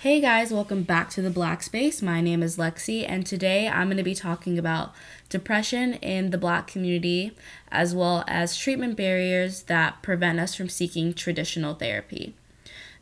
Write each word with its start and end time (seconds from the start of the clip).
Hey 0.00 0.22
guys, 0.22 0.50
welcome 0.50 0.82
back 0.82 1.10
to 1.10 1.20
the 1.20 1.28
Black 1.28 1.62
Space. 1.62 2.00
My 2.00 2.22
name 2.22 2.42
is 2.42 2.56
Lexi, 2.56 3.04
and 3.06 3.26
today 3.26 3.68
I'm 3.68 3.88
going 3.88 3.98
to 3.98 4.02
be 4.02 4.14
talking 4.14 4.58
about 4.58 4.94
depression 5.28 5.92
in 5.92 6.30
the 6.30 6.38
Black 6.38 6.66
community 6.66 7.32
as 7.70 7.94
well 7.94 8.24
as 8.26 8.56
treatment 8.56 8.96
barriers 8.96 9.64
that 9.64 10.00
prevent 10.00 10.40
us 10.40 10.54
from 10.54 10.70
seeking 10.70 11.12
traditional 11.12 11.74
therapy. 11.74 12.34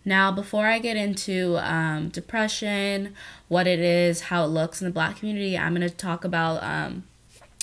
Now, 0.04 0.32
before 0.32 0.66
I 0.66 0.80
get 0.80 0.96
into 0.96 1.58
um, 1.58 2.08
depression, 2.08 3.14
what 3.46 3.68
it 3.68 3.78
is, 3.78 4.22
how 4.22 4.42
it 4.42 4.48
looks 4.48 4.82
in 4.82 4.86
the 4.88 4.92
Black 4.92 5.18
community, 5.18 5.56
I'm 5.56 5.76
going 5.76 5.88
to 5.88 5.94
talk 5.94 6.24
about 6.24 6.60
um, 6.64 7.04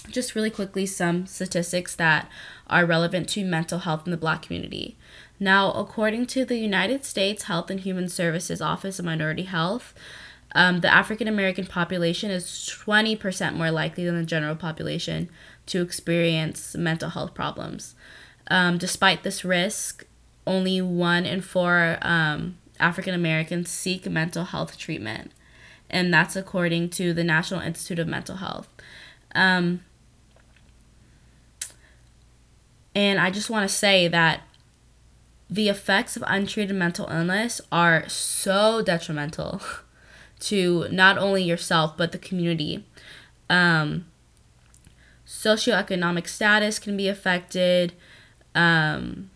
just 0.10 0.34
really 0.34 0.50
quickly 0.50 0.86
some 0.86 1.26
statistics 1.28 1.94
that 1.98 2.30
are 2.68 2.86
relevant 2.86 3.28
to 3.30 3.44
mental 3.44 3.80
health 3.80 4.04
in 4.06 4.12
the 4.12 4.18
Black 4.18 4.44
community. 4.44 4.96
Now, 5.40 5.72
according 5.72 6.28
to 6.28 6.46
the 6.46 6.58
United 6.58 7.04
States 7.04 7.44
Health 7.44 7.70
and 7.70 7.80
Human 7.80 8.08
Services 8.08 8.62
Office 8.62 9.00
of 9.00 9.06
Minority 9.06 9.44
Health, 9.44 9.94
um, 10.54 10.80
the 10.80 10.94
African 10.94 11.28
American 11.28 11.66
population 11.66 12.32
is 12.32 12.46
20% 12.46 13.56
more 13.56 13.72
likely 13.72 14.06
than 14.06 14.18
the 14.18 14.26
general 14.26 14.56
population 14.56 15.30
to 15.66 15.82
experience 15.82 16.76
mental 16.76 17.10
health 17.10 17.34
problems. 17.34 17.96
Um, 18.48 18.78
despite 18.78 19.24
this 19.24 19.44
risk, 19.44 20.06
only 20.48 20.82
one 20.82 21.26
in 21.26 21.42
four 21.42 21.98
um, 22.02 22.58
African 22.80 23.14
Americans 23.14 23.70
seek 23.70 24.10
mental 24.10 24.46
health 24.46 24.78
treatment, 24.78 25.32
and 25.90 26.14
that's 26.14 26.38
according 26.38 26.90
to 26.92 27.14
the 27.14 27.24
National 27.24 27.60
Institute 27.60 28.00
of 28.00 28.08
Mental 28.08 28.38
Health. 28.38 28.70
Um, 29.34 29.82
and 32.94 33.20
I 33.20 33.30
just 33.30 33.50
want 33.50 33.70
to 33.70 33.76
say 33.76 34.08
that 34.08 34.42
the 35.50 35.70
effects 35.70 36.16
of 36.16 36.24
untreated 36.28 36.76
mental 36.76 37.08
illness 37.10 37.62
are 37.72 38.08
so 38.10 38.82
detrimental 38.82 39.62
to 40.40 40.88
not 40.92 41.18
only 41.18 41.44
yourself 41.44 41.96
but 41.98 42.12
the 42.12 42.18
community. 42.18 42.86
Um, 43.50 44.06
socioeconomic 45.26 46.28
status 46.28 46.80
can 46.80 46.98
be 46.98 47.08
affected, 47.08 47.94
um, 48.54 49.30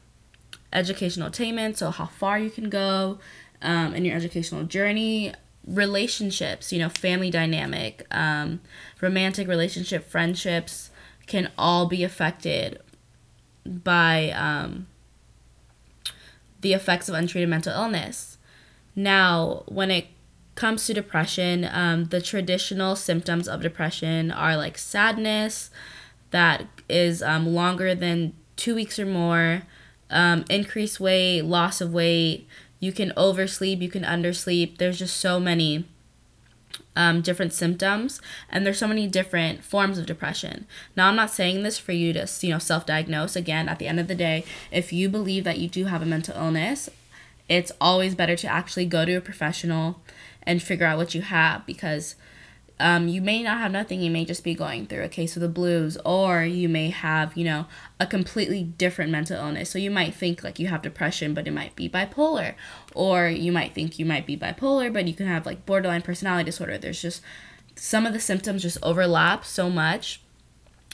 educational 0.72 1.28
attainment, 1.28 1.78
so 1.78 1.92
how 1.92 2.06
far 2.06 2.40
you 2.40 2.50
can 2.50 2.70
go 2.70 3.20
um, 3.62 3.94
in 3.94 4.06
your 4.06 4.16
educational 4.16 4.64
journey, 4.64 5.34
relationships, 5.66 6.72
you 6.72 6.80
know, 6.80 6.90
family 6.90 7.30
dynamic, 7.30 8.06
um, 8.12 8.60
romantic 9.02 9.48
relationship, 9.48 10.10
friendships 10.10 10.90
can 11.28 11.52
all 11.58 11.86
be 11.86 12.04
affected 12.04 12.80
by 13.66 14.32
um, 14.32 14.88
the 16.62 16.74
effects 16.74 17.10
of 17.10 17.16
untreated 17.16 17.50
mental 17.50 17.74
illness. 17.74 18.38
Now, 18.96 19.64
when 19.68 19.92
it 19.92 20.08
comes 20.56 20.86
to 20.86 20.94
depression, 20.94 21.68
um, 21.72 22.06
the 22.06 22.22
traditional 22.22 22.96
symptoms 22.96 23.48
of 23.48 23.62
depression 23.62 24.32
are 24.32 24.58
like 24.58 24.78
sadness 24.78 25.70
that 26.32 26.66
is 26.90 27.24
um, 27.24 27.48
longer 27.48 27.96
than 27.96 28.34
two 28.56 28.76
weeks 28.76 29.00
or 29.00 29.06
more, 29.06 29.64
um, 30.10 30.44
increased 30.50 31.00
weight, 31.00 31.44
loss 31.44 31.82
of 31.82 31.94
weight. 31.94 32.48
You 32.80 32.92
can 32.92 33.14
oversleep, 33.16 33.82
you 33.82 33.90
can 33.90 34.04
undersleep. 34.04 34.78
There's 34.78 35.00
just 35.00 35.18
so 35.18 35.40
many 35.40 35.86
um, 37.00 37.22
different 37.22 37.54
symptoms 37.54 38.22
and 38.50 38.66
there's 38.66 38.78
so 38.78 38.88
many 38.88 39.08
different 39.08 39.64
forms 39.64 39.98
of 39.98 40.06
depression. 40.06 40.68
Now 40.98 41.08
i'm 41.08 41.16
not 41.16 41.32
saying 41.32 41.64
this 41.64 41.80
for 41.80 41.94
you 41.94 42.12
to 42.12 42.28
you 42.42 42.50
know 42.50 42.60
self-diagnose. 42.60 43.38
Again 43.38 43.70
at 43.70 43.80
the 43.80 43.88
end 43.88 44.02
of 44.02 44.10
the 44.10 44.16
day 44.16 44.44
if 44.70 44.92
you 44.92 45.08
believe 45.08 45.46
that 45.46 45.60
you 45.60 45.70
do 45.70 45.86
have 45.86 46.02
a 46.02 46.06
mental 46.06 46.36
illness 46.36 46.90
it's 47.48 47.72
always 47.80 48.16
better 48.16 48.36
to 48.36 48.48
actually 48.48 48.86
go 48.86 49.06
to 49.06 49.14
a 49.14 49.22
professional 49.22 50.02
and 50.44 50.62
figure 50.62 50.86
out 50.86 50.98
what 50.98 51.16
you 51.16 51.22
have 51.22 51.66
because 51.66 52.16
um, 52.80 53.10
you 53.10 53.22
may 53.22 53.44
not 53.44 53.58
have 53.60 53.72
nothing. 53.72 54.02
You 54.02 54.10
may 54.10 54.24
just 54.24 54.44
be 54.44 54.54
going 54.54 54.86
through 54.86 55.04
a 55.04 55.10
case 55.10 55.36
of 55.36 55.42
the 55.42 55.50
blues, 55.50 55.98
or 56.06 56.44
you 56.44 56.70
may 56.70 56.90
have, 56.90 57.36
you 57.36 57.44
know, 57.44 57.66
a 58.00 58.08
completely 58.08 58.64
different 58.64 59.12
mental 59.12 59.38
illness. 59.38 59.70
So 59.70 59.78
you 59.80 59.92
might 59.92 60.14
think 60.14 60.44
like 60.44 60.60
you 60.60 60.68
have 60.68 60.82
depression, 60.82 61.34
but 61.34 61.48
it 61.48 61.52
might 61.52 61.76
be 61.76 61.90
bipolar, 61.90 62.56
or 62.96 63.28
you 63.28 63.52
might 63.52 63.74
think 63.74 64.00
you 64.00 64.06
might 64.06 64.26
be 64.26 64.38
bipolar, 64.38 64.92
but 64.92 65.08
you 65.08 65.14
can 65.14 65.28
have 65.28 65.46
like 65.46 65.66
borderline 65.66 66.02
personality 66.02 66.46
disorder. 66.46 66.78
There's 66.78 67.02
just 67.02 67.22
some 67.76 68.06
of 68.06 68.14
the 68.14 68.20
symptoms 68.20 68.62
just 68.62 68.78
overlap 68.82 69.46
so 69.46 69.70
much 69.70 70.22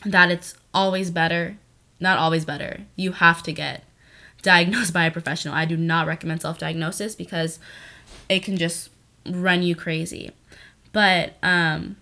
that 0.04 0.32
it's 0.32 0.56
always 0.74 1.12
better, 1.12 1.58
not 2.00 2.18
always 2.18 2.46
better. 2.46 2.82
You 2.96 3.14
have 3.14 3.44
to 3.44 3.54
get 3.54 3.84
diagnosed 4.42 4.94
by 4.94 5.06
a 5.06 5.12
professional. 5.12 5.54
I 5.54 5.66
do 5.66 5.78
not 5.78 6.08
recommend 6.08 6.42
self 6.42 6.58
diagnosis 6.58 7.16
because 7.16 7.60
it 8.28 8.44
can 8.44 8.58
just 8.58 8.90
run 9.30 9.64
you 9.64 9.76
crazy. 9.76 10.32
But 10.96 11.34
um, 11.44 11.98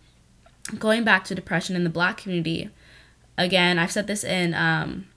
going 0.77 1.03
back 1.03 1.23
to 1.23 1.33
depression 1.33 1.75
in 1.75 1.83
the 1.83 1.89
black 1.89 2.17
community, 2.17 2.69
again, 3.39 3.79
I've 3.79 3.91
said 3.91 4.05
this 4.05 4.23
in 4.23 4.53
um, 4.53 5.07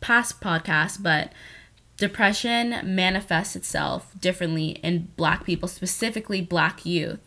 past 0.00 0.40
podcasts, 0.40 1.02
but 1.02 1.32
depression 1.96 2.76
manifests 2.84 3.56
itself 3.56 4.12
differently 4.20 4.78
in 4.84 5.08
black 5.16 5.44
people, 5.44 5.68
specifically 5.68 6.40
black 6.40 6.86
youth. 6.86 7.26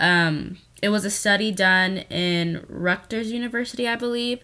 Um, 0.00 0.58
it 0.82 0.88
was 0.88 1.04
a 1.04 1.10
study 1.10 1.52
done 1.52 1.98
in 2.10 2.66
Rutgers 2.68 3.30
University, 3.30 3.86
I 3.86 3.94
believe, 3.94 4.40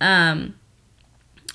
um, 0.00 0.56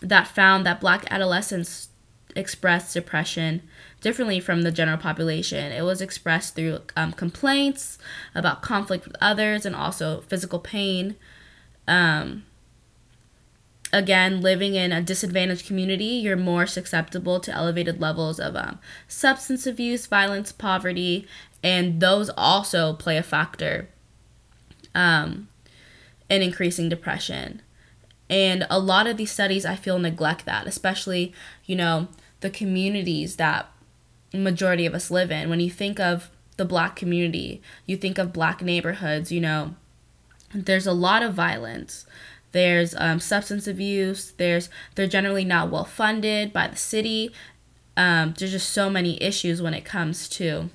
that 0.01 0.25
found 0.25 0.65
that 0.65 0.79
black 0.79 1.05
adolescents 1.11 1.89
expressed 2.35 2.93
depression 2.93 3.61
differently 4.01 4.39
from 4.39 4.63
the 4.63 4.71
general 4.71 4.97
population. 4.97 5.71
It 5.71 5.83
was 5.83 6.01
expressed 6.01 6.55
through 6.55 6.79
um, 6.95 7.11
complaints 7.11 7.97
about 8.33 8.61
conflict 8.61 9.05
with 9.05 9.15
others 9.21 9.65
and 9.65 9.75
also 9.75 10.21
physical 10.21 10.59
pain. 10.59 11.15
Um, 11.87 12.43
again, 13.93 14.41
living 14.41 14.75
in 14.75 14.91
a 14.91 15.01
disadvantaged 15.01 15.65
community, 15.65 16.05
you're 16.05 16.37
more 16.37 16.65
susceptible 16.65 17.39
to 17.41 17.51
elevated 17.51 18.01
levels 18.01 18.39
of 18.39 18.55
um, 18.55 18.79
substance 19.07 19.67
abuse, 19.67 20.07
violence, 20.07 20.51
poverty, 20.51 21.27
and 21.63 21.99
those 21.99 22.31
also 22.35 22.93
play 22.93 23.17
a 23.17 23.23
factor 23.23 23.87
um, 24.95 25.47
in 26.29 26.41
increasing 26.41 26.89
depression. 26.89 27.61
And 28.29 28.65
a 28.69 28.79
lot 28.79 29.07
of 29.07 29.17
these 29.17 29.31
studies, 29.31 29.65
I 29.65 29.75
feel, 29.75 29.99
neglect 29.99 30.45
that, 30.45 30.65
especially, 30.65 31.33
you 31.65 31.75
know, 31.75 32.07
the 32.41 32.49
communities 32.49 33.37
that 33.37 33.71
majority 34.33 34.85
of 34.85 34.93
us 34.93 35.09
live 35.09 35.31
in. 35.31 35.49
When 35.49 35.59
you 35.59 35.69
think 35.69 35.99
of 35.99 36.29
the 36.57 36.65
black 36.65 36.95
community, 36.95 37.61
you 37.85 37.97
think 37.97 38.17
of 38.17 38.33
black 38.33 38.61
neighborhoods, 38.61 39.31
you 39.31 39.41
know, 39.41 39.75
there's 40.53 40.87
a 40.87 40.93
lot 40.93 41.23
of 41.23 41.33
violence. 41.33 42.05
There's 42.51 42.93
um, 42.97 43.19
substance 43.19 43.67
abuse. 43.67 44.31
There's 44.31 44.69
they're 44.95 45.07
generally 45.07 45.45
not 45.45 45.71
well 45.71 45.85
funded 45.85 46.51
by 46.51 46.67
the 46.67 46.75
city. 46.75 47.31
Um, 47.95 48.33
there's 48.37 48.51
just 48.51 48.69
so 48.69 48.89
many 48.89 49.21
issues 49.21 49.61
when 49.61 49.73
it 49.73 49.85
comes 49.85 50.27
to 50.29 50.69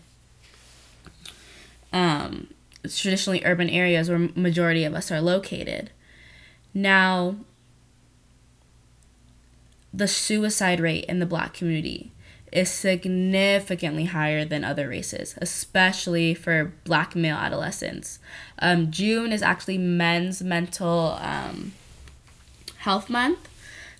um, 1.93 2.49
traditionally 2.83 3.43
urban 3.45 3.69
areas 3.69 4.09
where 4.09 4.31
majority 4.35 4.85
of 4.85 4.95
us 4.95 5.11
are 5.11 5.21
located. 5.21 5.91
Now, 6.73 7.37
the 9.97 10.07
suicide 10.07 10.79
rate 10.79 11.07
in 11.07 11.19
the 11.19 11.27
black 11.27 11.55
community 11.55 12.13
is 12.53 12.71
significantly 12.71 14.05
higher 14.05 14.45
than 14.45 14.63
other 14.63 14.89
races, 14.89 15.35
especially 15.41 16.35
for 16.35 16.73
black 16.85 17.17
male 17.17 17.37
adolescents. 17.37 18.19
Um, 18.59 18.91
June 18.91 19.33
is 19.33 19.43
actually 19.43 19.79
men's 19.79 20.43
mental 20.43 21.19
um, 21.21 21.73
health 22.79 23.09
month. 23.09 23.49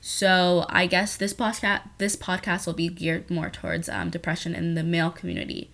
So 0.01 0.67
I 0.69 0.87
guess 0.87 1.17
this 1.17 1.35
podcast 1.35 1.83
this 1.99 2.15
podcast 2.15 2.67
will 2.67 2.75
be 2.75 2.89
geared 2.89 3.29
more 3.31 3.51
towards 3.51 3.89
um, 3.89 4.11
depression 4.11 4.55
in 4.55 4.75
the 4.75 4.85
male 4.85 5.11
community. 5.11 5.71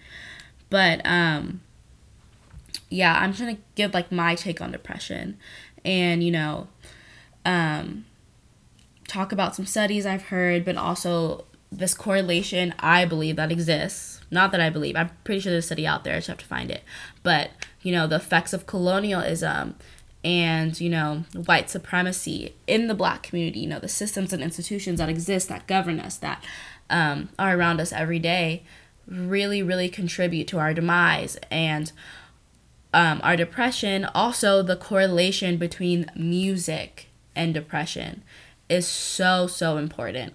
But 0.71 1.03
um, 1.04 1.60
yeah, 2.89 3.18
I'm 3.18 3.34
trying 3.34 3.57
to 3.57 3.63
give 3.75 3.92
like 3.92 4.10
my 4.10 4.34
take 4.34 4.60
on 4.60 4.72
depression 4.72 5.36
and 5.84 6.22
you 6.22 6.30
know 6.30 6.68
um, 7.45 8.07
talk 9.09 9.33
about 9.33 9.54
some 9.54 9.66
studies 9.66 10.07
I've 10.07 10.25
heard, 10.25 10.65
but 10.65 10.77
also 10.77 11.45
this 11.72 11.95
correlation 11.95 12.75
I 12.78 13.04
believe 13.04 13.37
that 13.37 13.51
exists. 13.51 14.21
Not 14.31 14.53
that 14.53 14.60
I 14.60 14.71
believe. 14.71 14.97
I'm 14.97 15.10
pretty 15.25 15.41
sure 15.41 15.53
there's 15.53 15.65
a 15.65 15.66
study 15.66 15.87
out 15.87 16.04
there. 16.04 16.15
I 16.15 16.19
just 16.19 16.28
have 16.28 16.39
to 16.39 16.45
find 16.45 16.71
it. 16.71 16.83
But 17.22 17.51
you 17.83 17.93
know 17.93 18.07
the 18.07 18.16
effects 18.16 18.53
of 18.53 18.66
colonialism 18.66 19.75
and 20.25 20.78
you 20.81 20.89
know 20.89 21.25
white 21.34 21.69
supremacy 21.69 22.54
in 22.66 22.87
the 22.87 22.95
black 22.95 23.22
community. 23.22 23.60
You 23.60 23.69
know 23.69 23.81
the 23.81 23.89
systems 23.89 24.33
and 24.33 24.43
institutions 24.43 24.99
that 24.99 25.09
exist 25.09 25.49
that 25.49 25.66
govern 25.66 25.99
us 25.99 26.16
that 26.19 26.45
um, 26.91 27.31
are 27.39 27.57
around 27.57 27.81
us 27.81 27.93
every 27.93 28.19
day 28.19 28.63
really 29.07 29.63
really 29.63 29.89
contribute 29.89 30.47
to 30.47 30.59
our 30.59 30.72
demise 30.72 31.37
and 31.51 31.93
um, 32.95 33.21
our 33.25 33.37
depression. 33.37 34.04
Also 34.15 34.63
the 34.63 34.77
correlation 34.77 35.57
between 35.57 36.10
music 36.15 37.09
and 37.34 37.54
depression 37.54 38.22
is 38.68 38.86
so 38.86 39.47
so 39.47 39.76
important 39.76 40.34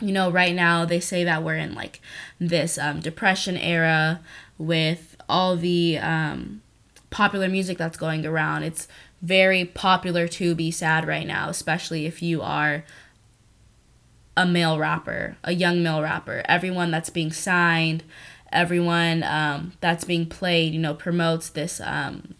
you 0.00 0.12
know, 0.12 0.30
right 0.30 0.54
now 0.54 0.84
they 0.84 1.00
say 1.00 1.24
that 1.24 1.42
we're 1.42 1.56
in 1.56 1.74
like 1.74 2.00
this 2.38 2.78
um, 2.78 3.00
depression 3.00 3.56
era 3.56 4.20
with 4.58 5.16
all 5.28 5.56
the 5.56 5.98
um, 5.98 6.62
popular 7.10 7.48
music 7.48 7.78
that's 7.78 7.96
going 7.96 8.24
around. 8.24 8.62
It's 8.62 8.88
very 9.22 9.64
popular 9.64 10.26
to 10.28 10.54
be 10.54 10.70
sad 10.70 11.06
right 11.06 11.26
now, 11.26 11.48
especially 11.48 12.06
if 12.06 12.22
you 12.22 12.40
are 12.40 12.84
a 14.36 14.46
male 14.46 14.78
rapper, 14.78 15.36
a 15.44 15.52
young 15.52 15.82
male 15.82 16.02
rapper. 16.02 16.42
Everyone 16.46 16.90
that's 16.90 17.10
being 17.10 17.32
signed, 17.32 18.02
everyone 18.50 19.22
um, 19.22 19.72
that's 19.80 20.04
being 20.04 20.26
played, 20.26 20.72
you 20.72 20.80
know, 20.80 20.94
promotes 20.94 21.50
this 21.50 21.80
um, 21.84 22.34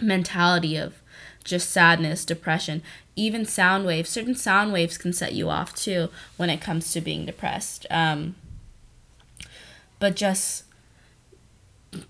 mentality 0.00 0.76
of 0.76 1.02
just 1.48 1.70
sadness, 1.70 2.24
depression. 2.24 2.82
Even 3.16 3.44
sound 3.44 3.86
waves, 3.86 4.10
certain 4.10 4.34
sound 4.34 4.72
waves 4.72 4.98
can 4.98 5.12
set 5.12 5.32
you 5.32 5.48
off 5.50 5.74
too 5.74 6.08
when 6.36 6.50
it 6.50 6.60
comes 6.60 6.92
to 6.92 7.00
being 7.00 7.26
depressed. 7.26 7.86
Um, 7.90 8.36
but 9.98 10.14
just 10.14 10.64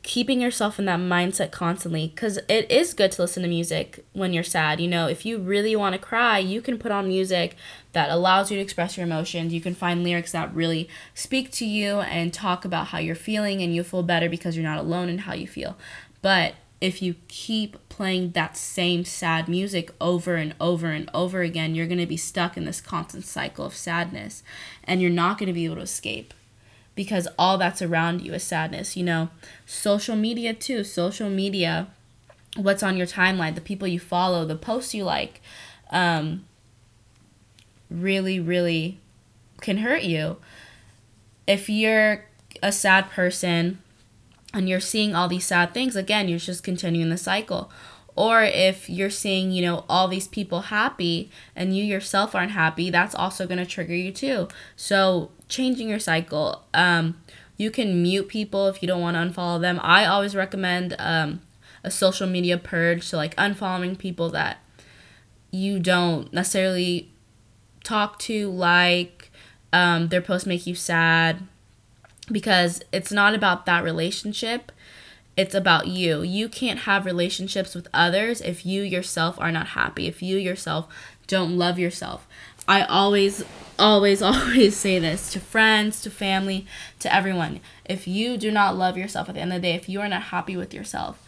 keeping 0.02 0.40
yourself 0.40 0.78
in 0.78 0.86
that 0.86 0.98
mindset 0.98 1.50
constantly 1.52 2.08
because 2.08 2.38
it 2.48 2.68
is 2.70 2.94
good 2.94 3.12
to 3.12 3.22
listen 3.22 3.42
to 3.42 3.48
music 3.48 4.04
when 4.12 4.32
you're 4.32 4.42
sad. 4.42 4.80
You 4.80 4.88
know, 4.88 5.06
if 5.06 5.24
you 5.24 5.38
really 5.38 5.76
want 5.76 5.94
to 5.94 6.00
cry, 6.00 6.38
you 6.38 6.60
can 6.60 6.78
put 6.78 6.90
on 6.90 7.08
music 7.08 7.56
that 7.92 8.10
allows 8.10 8.50
you 8.50 8.56
to 8.56 8.62
express 8.62 8.96
your 8.96 9.06
emotions. 9.06 9.52
You 9.52 9.60
can 9.60 9.74
find 9.74 10.02
lyrics 10.02 10.32
that 10.32 10.54
really 10.54 10.88
speak 11.14 11.52
to 11.52 11.64
you 11.64 12.00
and 12.00 12.32
talk 12.32 12.64
about 12.64 12.88
how 12.88 12.98
you're 12.98 13.14
feeling, 13.14 13.62
and 13.62 13.74
you 13.74 13.82
feel 13.82 14.02
better 14.02 14.28
because 14.28 14.56
you're 14.56 14.68
not 14.68 14.78
alone 14.78 15.08
in 15.08 15.18
how 15.18 15.34
you 15.34 15.46
feel. 15.46 15.76
But 16.22 16.54
if 16.80 17.02
you 17.02 17.16
keep 17.26 17.76
playing 17.88 18.30
that 18.32 18.56
same 18.56 19.04
sad 19.04 19.48
music 19.48 19.92
over 20.00 20.36
and 20.36 20.54
over 20.60 20.88
and 20.88 21.10
over 21.12 21.42
again, 21.42 21.74
you're 21.74 21.86
going 21.86 21.98
to 21.98 22.06
be 22.06 22.16
stuck 22.16 22.56
in 22.56 22.64
this 22.64 22.80
constant 22.80 23.24
cycle 23.24 23.66
of 23.66 23.74
sadness 23.74 24.42
and 24.84 25.02
you're 25.02 25.10
not 25.10 25.38
going 25.38 25.48
to 25.48 25.52
be 25.52 25.64
able 25.64 25.76
to 25.76 25.82
escape 25.82 26.32
because 26.94 27.26
all 27.38 27.58
that's 27.58 27.82
around 27.82 28.22
you 28.22 28.32
is 28.32 28.44
sadness. 28.44 28.96
You 28.96 29.04
know, 29.04 29.28
social 29.66 30.14
media 30.14 30.54
too. 30.54 30.84
Social 30.84 31.28
media, 31.28 31.88
what's 32.56 32.82
on 32.82 32.96
your 32.96 33.06
timeline, 33.06 33.56
the 33.56 33.60
people 33.60 33.88
you 33.88 34.00
follow, 34.00 34.44
the 34.44 34.56
posts 34.56 34.94
you 34.94 35.04
like, 35.04 35.40
um, 35.90 36.44
really, 37.90 38.38
really 38.38 38.98
can 39.60 39.78
hurt 39.78 40.02
you. 40.02 40.36
If 41.46 41.68
you're 41.68 42.24
a 42.62 42.70
sad 42.70 43.10
person 43.10 43.78
and 44.54 44.68
you're 44.68 44.80
seeing 44.80 45.14
all 45.14 45.28
these 45.28 45.46
sad 45.46 45.74
things, 45.74 45.96
again, 45.96 46.28
you're 46.28 46.38
just 46.38 46.62
continuing 46.62 47.10
the 47.10 47.18
cycle. 47.18 47.70
Or 48.16 48.42
if 48.42 48.90
you're 48.90 49.10
seeing 49.10 49.52
you 49.52 49.62
know 49.62 49.84
all 49.88 50.08
these 50.08 50.26
people 50.26 50.62
happy 50.62 51.30
and 51.54 51.76
you 51.76 51.84
yourself 51.84 52.34
aren't 52.34 52.50
happy 52.50 52.90
that's 52.90 53.14
also 53.14 53.46
going 53.46 53.58
to 53.58 53.66
trigger 53.66 53.94
you 53.94 54.10
too. 54.10 54.48
So 54.74 55.30
changing 55.48 55.88
your 55.88 56.00
cycle 56.00 56.64
um, 56.74 57.16
you 57.56 57.70
can 57.70 58.02
mute 58.02 58.28
people 58.28 58.66
if 58.68 58.82
you 58.82 58.88
don't 58.88 59.00
want 59.00 59.16
to 59.16 59.20
unfollow 59.20 59.60
them. 59.60 59.78
I 59.82 60.04
always 60.04 60.34
recommend 60.34 60.96
um, 60.98 61.42
a 61.84 61.90
social 61.92 62.26
media 62.26 62.58
purge 62.58 63.04
so 63.04 63.16
like 63.16 63.36
unfollowing 63.36 63.96
people 63.96 64.30
that 64.30 64.58
you 65.50 65.78
don't 65.78 66.32
necessarily 66.32 67.12
talk 67.84 68.18
to 68.20 68.50
like 68.50 69.30
um, 69.72 70.08
their 70.08 70.20
posts 70.20 70.46
make 70.46 70.66
you 70.66 70.74
sad 70.74 71.46
because 72.30 72.82
it's 72.92 73.12
not 73.12 73.34
about 73.34 73.66
that 73.66 73.84
relationship 73.84 74.72
it's 75.38 75.54
about 75.54 75.86
you. 75.86 76.22
You 76.22 76.48
can't 76.48 76.80
have 76.80 77.06
relationships 77.06 77.72
with 77.72 77.86
others 77.94 78.40
if 78.40 78.66
you 78.66 78.82
yourself 78.82 79.38
are 79.38 79.52
not 79.52 79.68
happy, 79.68 80.08
if 80.08 80.20
you 80.20 80.36
yourself 80.36 80.88
don't 81.28 81.56
love 81.56 81.78
yourself. 81.78 82.26
I 82.66 82.82
always, 82.82 83.44
always, 83.78 84.20
always 84.22 84.76
say 84.76 84.98
this 84.98 85.30
to 85.32 85.38
friends, 85.38 86.02
to 86.02 86.10
family, 86.10 86.66
to 86.98 87.14
everyone. 87.14 87.60
If 87.84 88.08
you 88.08 88.36
do 88.36 88.50
not 88.50 88.76
love 88.76 88.98
yourself 88.98 89.28
at 89.28 89.36
the 89.36 89.40
end 89.40 89.52
of 89.52 89.62
the 89.62 89.68
day, 89.68 89.74
if 89.74 89.88
you 89.88 90.00
are 90.00 90.08
not 90.08 90.22
happy 90.22 90.56
with 90.56 90.74
yourself, 90.74 91.22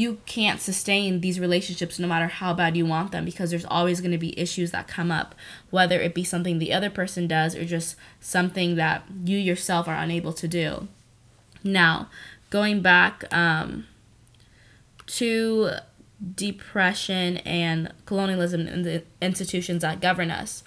you 0.00 0.18
can't 0.24 0.60
sustain 0.60 1.20
these 1.20 1.38
relationships 1.38 1.98
no 1.98 2.08
matter 2.08 2.26
how 2.26 2.54
bad 2.54 2.76
you 2.76 2.86
want 2.86 3.12
them 3.12 3.24
because 3.24 3.50
there's 3.50 3.66
always 3.66 4.00
going 4.00 4.10
to 4.10 4.18
be 4.18 4.38
issues 4.38 4.70
that 4.70 4.88
come 4.88 5.10
up, 5.10 5.34
whether 5.68 6.00
it 6.00 6.14
be 6.14 6.24
something 6.24 6.58
the 6.58 6.72
other 6.72 6.88
person 6.88 7.28
does 7.28 7.54
or 7.54 7.64
just 7.66 7.96
something 8.18 8.76
that 8.76 9.04
you 9.24 9.36
yourself 9.36 9.86
are 9.86 9.96
unable 9.96 10.32
to 10.32 10.48
do. 10.48 10.88
Now, 11.62 12.08
going 12.48 12.80
back 12.80 13.24
um, 13.30 13.86
to 15.06 15.72
depression 16.34 17.36
and 17.38 17.92
colonialism 18.06 18.66
and 18.66 18.84
the 18.84 19.02
institutions 19.20 19.82
that 19.82 20.00
govern 20.00 20.30
us, 20.30 20.62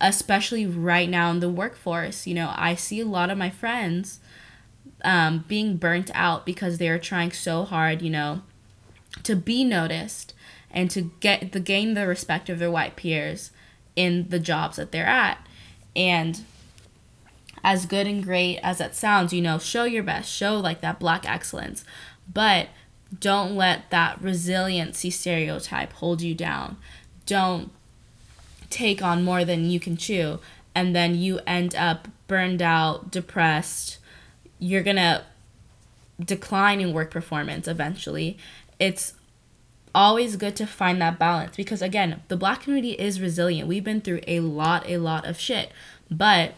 especially 0.00 0.66
right 0.66 1.08
now 1.08 1.30
in 1.30 1.40
the 1.40 1.50
workforce. 1.50 2.26
You 2.26 2.34
know, 2.34 2.52
I 2.56 2.74
see 2.74 3.00
a 3.00 3.06
lot 3.06 3.30
of 3.30 3.36
my 3.36 3.50
friends 3.50 4.20
um, 5.04 5.44
being 5.48 5.76
burnt 5.76 6.10
out 6.14 6.46
because 6.46 6.78
they're 6.78 6.98
trying 6.98 7.32
so 7.32 7.64
hard, 7.64 8.00
you 8.00 8.10
know, 8.10 8.42
to 9.22 9.36
be 9.36 9.64
noticed 9.64 10.34
and 10.70 10.90
to 10.90 11.10
get 11.20 11.52
the 11.52 11.60
gain 11.60 11.94
the 11.94 12.06
respect 12.06 12.48
of 12.48 12.58
their 12.58 12.70
white 12.70 12.96
peers 12.96 13.50
in 13.96 14.28
the 14.28 14.38
jobs 14.38 14.76
that 14.76 14.92
they're 14.92 15.06
at. 15.06 15.44
And 15.96 16.42
as 17.62 17.86
good 17.86 18.06
and 18.06 18.22
great 18.22 18.58
as 18.62 18.78
that 18.78 18.94
sounds, 18.94 19.32
you 19.32 19.42
know, 19.42 19.58
show 19.58 19.84
your 19.84 20.02
best, 20.02 20.30
show 20.30 20.56
like 20.58 20.80
that 20.80 21.00
black 21.00 21.28
excellence, 21.28 21.84
but 22.32 22.68
don't 23.18 23.56
let 23.56 23.90
that 23.90 24.22
resiliency 24.22 25.10
stereotype 25.10 25.92
hold 25.94 26.22
you 26.22 26.34
down. 26.34 26.76
Don't 27.26 27.70
take 28.70 29.02
on 29.02 29.24
more 29.24 29.44
than 29.44 29.68
you 29.68 29.80
can 29.80 29.96
chew, 29.96 30.38
and 30.74 30.94
then 30.94 31.16
you 31.16 31.40
end 31.46 31.74
up 31.74 32.08
burned 32.28 32.62
out, 32.62 33.10
depressed. 33.10 33.98
You're 34.60 34.84
gonna 34.84 35.24
decline 36.24 36.80
in 36.80 36.92
work 36.92 37.10
performance 37.10 37.66
eventually. 37.66 38.38
It's 38.80 39.14
always 39.94 40.36
good 40.36 40.56
to 40.56 40.66
find 40.66 41.00
that 41.00 41.18
balance 41.18 41.56
because 41.56 41.82
again, 41.82 42.22
the 42.28 42.36
black 42.36 42.62
community 42.62 42.92
is 42.92 43.20
resilient. 43.20 43.68
We've 43.68 43.84
been 43.84 44.00
through 44.00 44.22
a 44.26 44.40
lot, 44.40 44.88
a 44.88 44.96
lot 44.96 45.26
of 45.26 45.38
shit. 45.38 45.70
But 46.10 46.54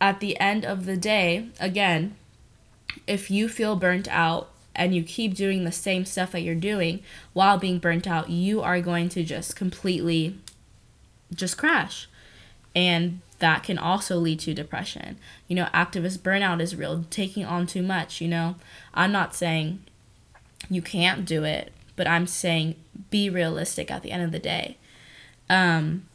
at 0.00 0.20
the 0.20 0.38
end 0.38 0.64
of 0.64 0.86
the 0.86 0.96
day, 0.96 1.48
again, 1.60 2.16
if 3.06 3.30
you 3.30 3.48
feel 3.48 3.76
burnt 3.76 4.08
out 4.08 4.50
and 4.76 4.94
you 4.94 5.02
keep 5.02 5.34
doing 5.34 5.64
the 5.64 5.72
same 5.72 6.04
stuff 6.04 6.32
that 6.32 6.42
you're 6.42 6.54
doing 6.54 7.02
while 7.32 7.58
being 7.58 7.78
burnt 7.78 8.06
out, 8.06 8.30
you 8.30 8.60
are 8.60 8.80
going 8.80 9.08
to 9.10 9.22
just 9.22 9.56
completely 9.56 10.38
just 11.34 11.58
crash. 11.58 12.08
And 12.74 13.20
that 13.38 13.62
can 13.62 13.78
also 13.78 14.16
lead 14.16 14.40
to 14.40 14.54
depression. 14.54 15.18
You 15.48 15.56
know, 15.56 15.68
activist 15.74 16.18
burnout 16.18 16.60
is 16.60 16.74
real, 16.76 17.04
taking 17.10 17.44
on 17.44 17.66
too 17.66 17.82
much, 17.82 18.20
you 18.20 18.28
know. 18.28 18.56
I'm 18.92 19.12
not 19.12 19.34
saying 19.34 19.84
you 20.70 20.82
can't 20.82 21.24
do 21.24 21.44
it, 21.44 21.72
but 21.96 22.08
I'm 22.08 22.26
saying 22.26 22.76
be 23.10 23.28
realistic 23.28 23.90
at 23.90 24.02
the 24.02 24.10
end 24.10 24.22
of 24.22 24.32
the 24.32 24.38
day. 24.38 24.78
Um, 25.48 26.06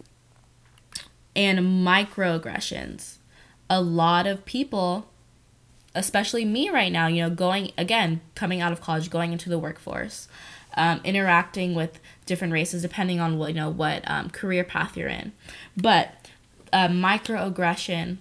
and 1.36 1.60
microaggressions 1.60 3.18
a 3.70 3.82
lot 3.82 4.26
of 4.26 4.46
people 4.46 5.08
especially 5.96 6.46
me 6.46 6.70
right 6.70 6.92
now 6.92 7.08
you 7.08 7.22
know 7.22 7.30
going 7.30 7.72
again 7.78 8.22
coming 8.36 8.62
out 8.62 8.72
of 8.72 8.82
college 8.82 9.10
going 9.10 9.32
into 9.32 9.50
the 9.50 9.60
workforce 9.60 10.28
um, 10.76 11.02
interacting 11.04 11.74
with 11.74 12.00
different 12.26 12.54
races 12.54 12.82
depending 12.82 13.20
on 13.20 13.38
what 13.38 13.50
you 13.50 13.56
know 13.56 13.70
what 13.70 14.04
um, 14.10 14.30
career 14.30 14.64
path 14.64 14.98
you're 14.98 15.08
in 15.08 15.32
but 15.78 16.14
uh, 16.74 16.88
microaggression 16.88 18.18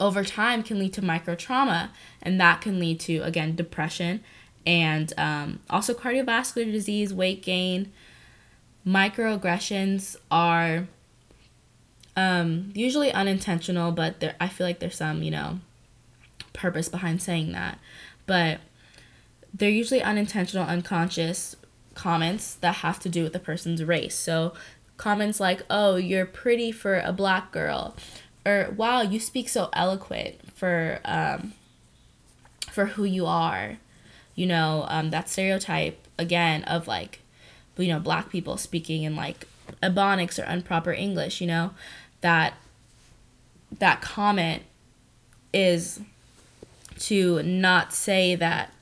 over 0.00 0.24
time 0.24 0.62
can 0.62 0.78
lead 0.78 0.92
to 0.92 1.02
micro 1.02 1.34
trauma 1.34 1.90
and 2.22 2.40
that 2.40 2.60
can 2.60 2.78
lead 2.78 3.00
to 3.00 3.18
again 3.20 3.56
depression 3.56 4.22
and 4.66 5.12
um, 5.16 5.60
also 5.70 5.94
cardiovascular 5.94 6.70
disease 6.70 7.12
weight 7.12 7.42
gain 7.42 7.92
microaggressions 8.86 10.16
are 10.30 10.86
um, 12.16 12.72
usually 12.74 13.12
unintentional, 13.12 13.92
but 13.92 14.18
there 14.18 14.34
I 14.40 14.48
feel 14.48 14.66
like 14.66 14.80
there's 14.80 14.96
some, 14.96 15.22
you 15.22 15.30
know, 15.30 15.60
purpose 16.52 16.88
behind 16.88 17.22
saying 17.22 17.52
that. 17.52 17.78
But 18.26 18.58
they're 19.54 19.70
usually 19.70 20.02
unintentional, 20.02 20.64
unconscious 20.64 21.54
comments 21.94 22.54
that 22.56 22.76
have 22.76 22.98
to 23.00 23.08
do 23.08 23.22
with 23.22 23.32
the 23.32 23.38
person's 23.38 23.84
race. 23.84 24.16
So 24.16 24.54
comments 24.98 25.40
like, 25.40 25.62
"Oh, 25.70 25.96
you're 25.96 26.26
pretty 26.26 26.70
for 26.70 27.00
a 27.00 27.12
black 27.12 27.50
girl," 27.50 27.96
or 28.44 28.74
"Wow, 28.76 29.00
you 29.00 29.18
speak 29.18 29.48
so 29.48 29.70
eloquent 29.72 30.36
for 30.54 31.00
um, 31.06 31.54
for 32.70 32.86
who 32.86 33.04
you 33.04 33.24
are." 33.24 33.78
You 34.34 34.46
know, 34.46 34.84
um, 34.88 35.10
that 35.10 35.30
stereotype 35.30 36.06
again 36.18 36.62
of 36.64 36.86
like, 36.86 37.20
you 37.78 37.88
know, 37.88 37.98
black 37.98 38.28
people 38.28 38.58
speaking 38.58 39.04
in 39.04 39.16
like 39.16 39.46
ebonics 39.82 40.38
or 40.38 40.50
improper 40.50 40.92
English. 40.92 41.40
You 41.40 41.46
know, 41.46 41.70
that 42.20 42.54
that 43.78 44.02
comment 44.02 44.64
is 45.52 46.00
to 46.98 47.42
not 47.42 47.92
say 47.92 48.34
that 48.34 48.72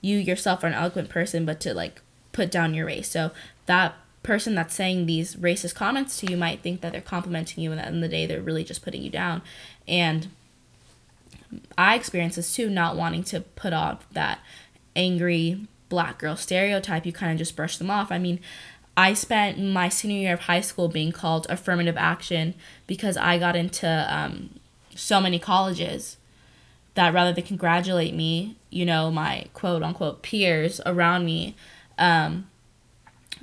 you 0.00 0.18
yourself 0.18 0.64
are 0.64 0.66
an 0.66 0.74
eloquent 0.74 1.08
person 1.08 1.46
but 1.46 1.60
to 1.60 1.72
like 1.72 2.02
put 2.32 2.50
down 2.50 2.74
your 2.74 2.86
race 2.86 3.08
so 3.08 3.30
that 3.66 3.94
person 4.22 4.54
that's 4.54 4.74
saying 4.74 5.06
these 5.06 5.36
racist 5.36 5.74
comments 5.74 6.18
to 6.18 6.30
you 6.30 6.36
might 6.36 6.60
think 6.60 6.80
that 6.80 6.92
they're 6.92 7.00
complimenting 7.00 7.62
you 7.62 7.72
and 7.72 7.80
at 7.80 7.84
the 7.84 7.88
end 7.88 8.04
of 8.04 8.10
the 8.10 8.16
day 8.16 8.26
they're 8.26 8.40
really 8.40 8.64
just 8.64 8.82
putting 8.82 9.02
you 9.02 9.10
down. 9.10 9.42
And 9.86 10.28
i 11.76 11.94
experience 11.94 12.36
this 12.36 12.54
too 12.54 12.70
not 12.70 12.96
wanting 12.96 13.22
to 13.22 13.40
put 13.40 13.74
off 13.74 14.06
that 14.12 14.38
angry 14.96 15.66
black 15.88 16.18
girl 16.18 16.36
stereotype. 16.36 17.04
You 17.04 17.12
kind 17.12 17.32
of 17.32 17.38
just 17.38 17.56
brush 17.56 17.76
them 17.78 17.90
off. 17.90 18.10
I 18.10 18.18
mean 18.18 18.40
i 18.96 19.14
spent 19.14 19.58
my 19.58 19.88
senior 19.88 20.20
year 20.20 20.34
of 20.34 20.40
high 20.40 20.60
school 20.60 20.88
being 20.88 21.12
called 21.12 21.46
affirmative 21.48 21.96
action 21.96 22.54
because 22.86 23.16
i 23.16 23.38
got 23.38 23.56
into 23.56 24.06
um, 24.08 24.50
so 24.94 25.20
many 25.20 25.38
colleges 25.38 26.16
that 26.94 27.14
rather 27.14 27.32
than 27.32 27.44
congratulate 27.44 28.14
me 28.14 28.56
you 28.70 28.84
know 28.84 29.10
my 29.10 29.46
quote 29.54 29.82
unquote 29.82 30.22
peers 30.22 30.80
around 30.84 31.24
me 31.24 31.54
um, 31.98 32.46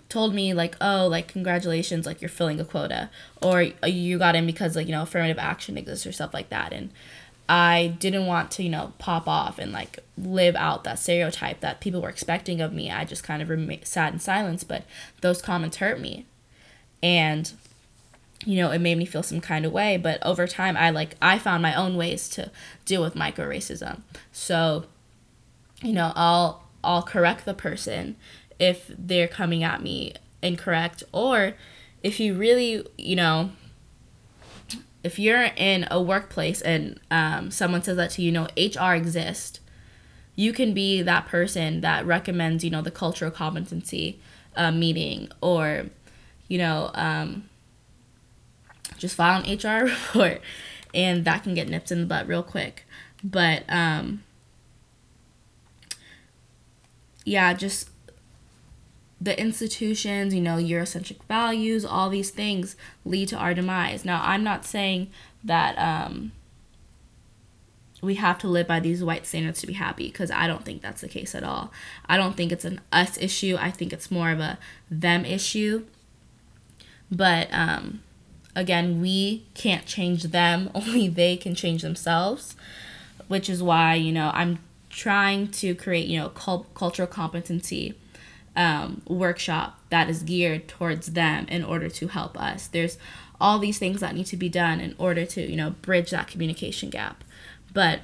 told 0.10 0.34
me 0.34 0.54
like 0.54 0.76
oh 0.82 1.08
like 1.08 1.28
congratulations 1.28 2.06
like 2.06 2.22
you're 2.22 2.30
filling 2.30 2.60
a 2.60 2.66
quota. 2.66 3.10
Or 3.42 3.68
uh, 3.84 3.88
you 3.88 4.18
got 4.18 4.36
in 4.36 4.46
because 4.46 4.76
like 4.76 4.88
you 4.88 4.92
know 4.92 5.04
affirmative 5.04 5.40
action 5.40 5.78
exists 5.78 6.06
or 6.06 6.12
stuff 6.12 6.34
like 6.34 6.50
that. 6.50 6.74
And 6.74 6.92
i 7.48 7.96
didn't 8.00 8.28
want 8.28 8.52
to 8.52 8.62
you 8.62 8.70
know 8.70 8.94
pop 9.00 9.28
off 9.28 9.58
and 9.58 9.72
like 9.72 9.98
live 10.16 10.56
out 10.56 10.84
that 10.84 11.00
stereotype 11.00 11.62
that 11.62 11.80
people 11.80 12.02
were 12.02 12.10
expecting 12.10 12.62
of 12.62 12.74
me. 12.74 12.92
I 12.92 13.06
just 13.06 13.24
kind 13.24 13.42
of 13.42 13.50
rem- 13.50 13.84
sat 13.84 14.14
in 14.14 14.20
silence. 14.20 14.64
But 14.64 14.84
those 15.22 15.42
comments 15.42 15.78
hurt 15.78 16.00
me. 16.00 16.26
And 17.02 17.52
you 18.46 18.56
know 18.58 18.72
it 18.72 18.80
made 18.80 18.98
me 18.98 19.06
feel 19.06 19.24
some 19.24 19.42
kind 19.42 19.66
of 19.66 19.72
way. 19.72 19.98
But 19.98 20.26
over 20.26 20.48
time 20.48 20.78
i 20.78 20.90
like 20.90 21.16
i 21.22 21.38
found 21.38 21.62
my 21.62 21.76
own 21.76 21.98
ways 21.98 22.30
to 22.30 22.52
deal 22.86 23.02
with 23.02 23.16
micro 23.16 23.48
racism 23.48 24.02
so 24.32 24.86
you 25.82 25.94
know 25.94 26.12
i'll 26.16 26.64
i'll 26.84 27.04
correct 27.04 27.46
the 27.46 27.54
person 27.54 28.16
if 28.60 28.92
they're 28.98 29.28
coming 29.28 29.64
at 29.64 29.82
me 29.82 30.14
incorrect 30.42 31.04
or 31.12 31.54
if 32.04 32.20
you 32.20 32.34
really 32.34 32.86
you 32.98 33.16
know 33.16 33.52
if 35.04 35.18
you're 35.18 35.50
in 35.56 35.88
a 35.90 36.02
workplace 36.02 36.62
and 36.62 37.00
um, 37.10 37.50
someone 37.52 37.82
says 37.82 37.96
that 37.96 38.12
to 38.12 38.22
you, 38.22 38.28
you 38.28 38.32
know 38.32 38.48
hr 38.58 38.94
exists 38.94 39.60
you 40.36 40.54
can 40.54 40.74
be 40.74 41.02
that 41.02 41.26
person 41.26 41.82
that 41.82 42.06
recommends 42.06 42.64
you 42.64 42.70
know 42.70 42.82
the 42.82 42.92
cultural 42.92 43.32
competency 43.32 44.20
uh, 44.56 44.72
meeting 44.72 45.30
or 45.42 45.86
you 46.48 46.58
know 46.58 46.92
um, 46.94 47.50
just 48.98 49.16
file 49.16 49.42
an 49.44 49.58
hr 49.58 49.86
report 50.14 50.42
and 50.94 51.26
that 51.26 51.44
can 51.44 51.54
get 51.54 51.70
nipped 51.70 51.92
in 51.92 52.02
the 52.02 52.06
butt 52.06 52.28
real 52.28 52.44
quick. 52.44 52.86
But 53.24 53.64
um, 53.70 54.24
yeah 57.26 57.54
just 57.54 57.90
the 59.22 59.40
institutions, 59.40 60.34
you 60.34 60.42
know, 60.42 60.56
Eurocentric 60.56 61.22
values, 61.28 61.84
all 61.84 62.10
these 62.10 62.30
things 62.30 62.76
lead 63.04 63.28
to 63.30 63.36
our 63.36 63.54
demise. 63.54 64.06
Now, 64.06 64.22
I'm 64.24 64.44
not 64.44 64.66
saying 64.66 65.10
that 65.44 65.78
um, 65.78 66.32
we 68.02 68.16
have 68.16 68.38
to 68.40 68.48
live 68.48 68.68
by 68.68 68.80
these 68.80 69.04
white 69.04 69.26
standards 69.26 69.60
to 69.62 69.68
be 69.68 69.74
happy 69.74 70.08
because 70.08 70.32
I 70.32 70.48
don't 70.48 70.64
think 70.64 70.82
that's 70.82 71.02
the 71.02 71.10
case 71.10 71.36
at 71.36 71.44
all. 71.44 71.72
I 72.08 72.16
don't 72.16 72.38
think 72.38 72.52
it's 72.52 72.66
an 72.66 72.80
us 72.94 73.18
issue. 73.18 73.58
I 73.60 73.72
think 73.72 73.92
it's 73.92 74.10
more 74.10 74.32
of 74.32 74.40
a 74.40 74.58
them 74.90 75.26
issue. 75.26 75.86
But 77.12 77.50
um, 77.52 78.02
again, 78.56 79.02
we 79.02 79.46
can't 79.54 79.86
change 79.86 80.24
them, 80.24 80.70
only 80.76 81.10
they 81.10 81.36
can 81.36 81.56
change 81.56 81.82
themselves, 81.82 82.56
which 83.28 83.50
is 83.50 83.62
why, 83.62 83.96
you 83.96 84.14
know, 84.14 84.32
I'm 84.34 84.60
trying 84.90 85.50
to 85.50 85.76
create, 85.76 86.08
you 86.08 86.20
know, 86.20 86.30
cult- 86.30 86.74
cultural 86.74 87.08
competency 87.08 87.96
um, 88.60 89.02
workshop 89.08 89.80
that 89.90 90.10
is 90.10 90.22
geared 90.22 90.68
towards 90.68 91.14
them 91.14 91.48
in 91.48 91.64
order 91.64 91.88
to 91.90 92.08
help 92.10 92.40
us. 92.40 92.68
There's 92.68 92.98
all 93.40 93.58
these 93.58 93.80
things 93.80 94.02
that 94.02 94.14
need 94.14 94.26
to 94.26 94.38
be 94.38 94.50
done 94.50 94.82
in 94.82 94.94
order 94.98 95.26
to, 95.26 95.42
you 95.42 95.56
know, 95.56 95.72
bridge 95.82 96.12
that 96.12 96.28
communication 96.28 96.90
gap. 96.90 97.24
But 97.74 98.02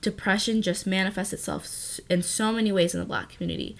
depression 0.00 0.62
just 0.62 0.86
manifests 0.86 1.32
itself 1.32 1.98
in 2.08 2.22
so 2.22 2.52
many 2.52 2.70
ways 2.70 2.94
in 2.94 3.00
the 3.00 3.06
black 3.06 3.30
community. 3.30 3.76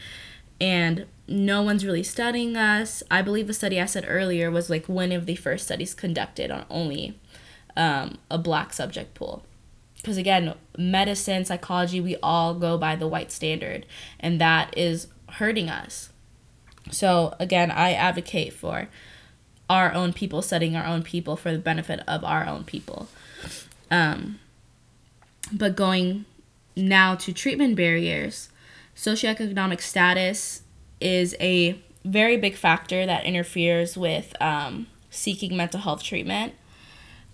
And 0.60 1.06
no 1.28 1.62
one's 1.62 1.86
really 1.86 2.02
studying 2.02 2.56
us. 2.56 3.04
I 3.08 3.22
believe 3.22 3.46
the 3.46 3.54
study 3.54 3.80
I 3.80 3.86
said 3.86 4.04
earlier 4.08 4.50
was 4.50 4.68
like 4.68 4.88
one 4.88 5.12
of 5.12 5.26
the 5.26 5.36
first 5.36 5.66
studies 5.66 5.94
conducted 5.94 6.50
on 6.50 6.66
only 6.68 7.20
um, 7.76 8.18
a 8.28 8.36
black 8.36 8.72
subject 8.72 9.14
pool. 9.14 9.44
Because 9.98 10.16
again, 10.16 10.54
medicine, 10.76 11.44
psychology, 11.44 12.00
we 12.00 12.16
all 12.20 12.54
go 12.54 12.76
by 12.76 12.96
the 12.96 13.06
white 13.06 13.30
standard. 13.30 13.86
And 14.18 14.40
that 14.40 14.76
is 14.76 15.06
hurting 15.32 15.68
us. 15.68 16.10
So, 16.90 17.34
again, 17.38 17.70
I 17.70 17.92
advocate 17.92 18.52
for 18.52 18.88
our 19.68 19.92
own 19.92 20.12
people, 20.12 20.42
setting 20.42 20.74
our 20.74 20.86
own 20.86 21.02
people 21.02 21.36
for 21.36 21.52
the 21.52 21.58
benefit 21.58 22.00
of 22.08 22.24
our 22.24 22.46
own 22.46 22.64
people. 22.64 23.08
Um, 23.90 24.38
but 25.52 25.76
going 25.76 26.24
now 26.76 27.14
to 27.16 27.32
treatment 27.32 27.76
barriers, 27.76 28.48
socioeconomic 28.96 29.80
status 29.80 30.62
is 31.00 31.36
a 31.40 31.80
very 32.04 32.36
big 32.36 32.56
factor 32.56 33.04
that 33.06 33.24
interferes 33.24 33.96
with 33.96 34.34
um, 34.40 34.86
seeking 35.10 35.56
mental 35.56 35.80
health 35.80 36.02
treatment. 36.02 36.54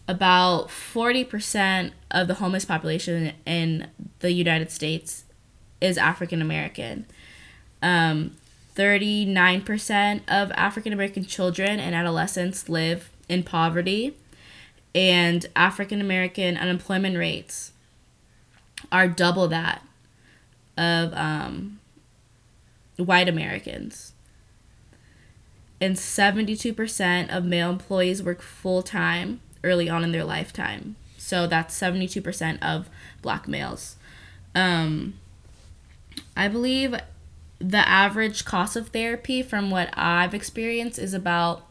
About 0.06 0.68
40% 0.68 1.92
of 2.10 2.28
the 2.28 2.34
homeless 2.34 2.64
population 2.64 3.32
in 3.46 3.88
the 4.18 4.32
United 4.32 4.70
States 4.70 5.24
is 5.80 5.96
African 5.96 6.42
American. 6.42 7.06
Um, 7.82 8.36
39% 8.76 10.20
of 10.26 10.50
African 10.52 10.92
American 10.92 11.24
children 11.24 11.78
and 11.78 11.94
adolescents 11.94 12.68
live 12.68 13.10
in 13.28 13.42
poverty, 13.42 14.16
and 14.94 15.46
African 15.54 16.00
American 16.00 16.56
unemployment 16.56 17.16
rates 17.16 17.72
are 18.90 19.08
double 19.08 19.48
that 19.48 19.82
of 20.76 21.12
um, 21.14 21.78
white 22.96 23.28
Americans. 23.28 24.12
And 25.80 25.96
72% 25.96 27.36
of 27.36 27.44
male 27.44 27.70
employees 27.70 28.22
work 28.22 28.40
full 28.40 28.82
time 28.82 29.40
early 29.62 29.88
on 29.88 30.04
in 30.04 30.12
their 30.12 30.24
lifetime. 30.24 30.96
So 31.18 31.46
that's 31.46 31.78
72% 31.78 32.62
of 32.62 32.88
black 33.22 33.48
males. 33.48 33.96
Um, 34.54 35.14
I 36.36 36.48
believe 36.48 36.94
the 37.58 37.88
average 37.88 38.44
cost 38.44 38.76
of 38.76 38.88
therapy 38.88 39.42
from 39.42 39.70
what 39.70 39.90
I've 39.94 40.34
experienced 40.34 40.98
is 40.98 41.14
about 41.14 41.66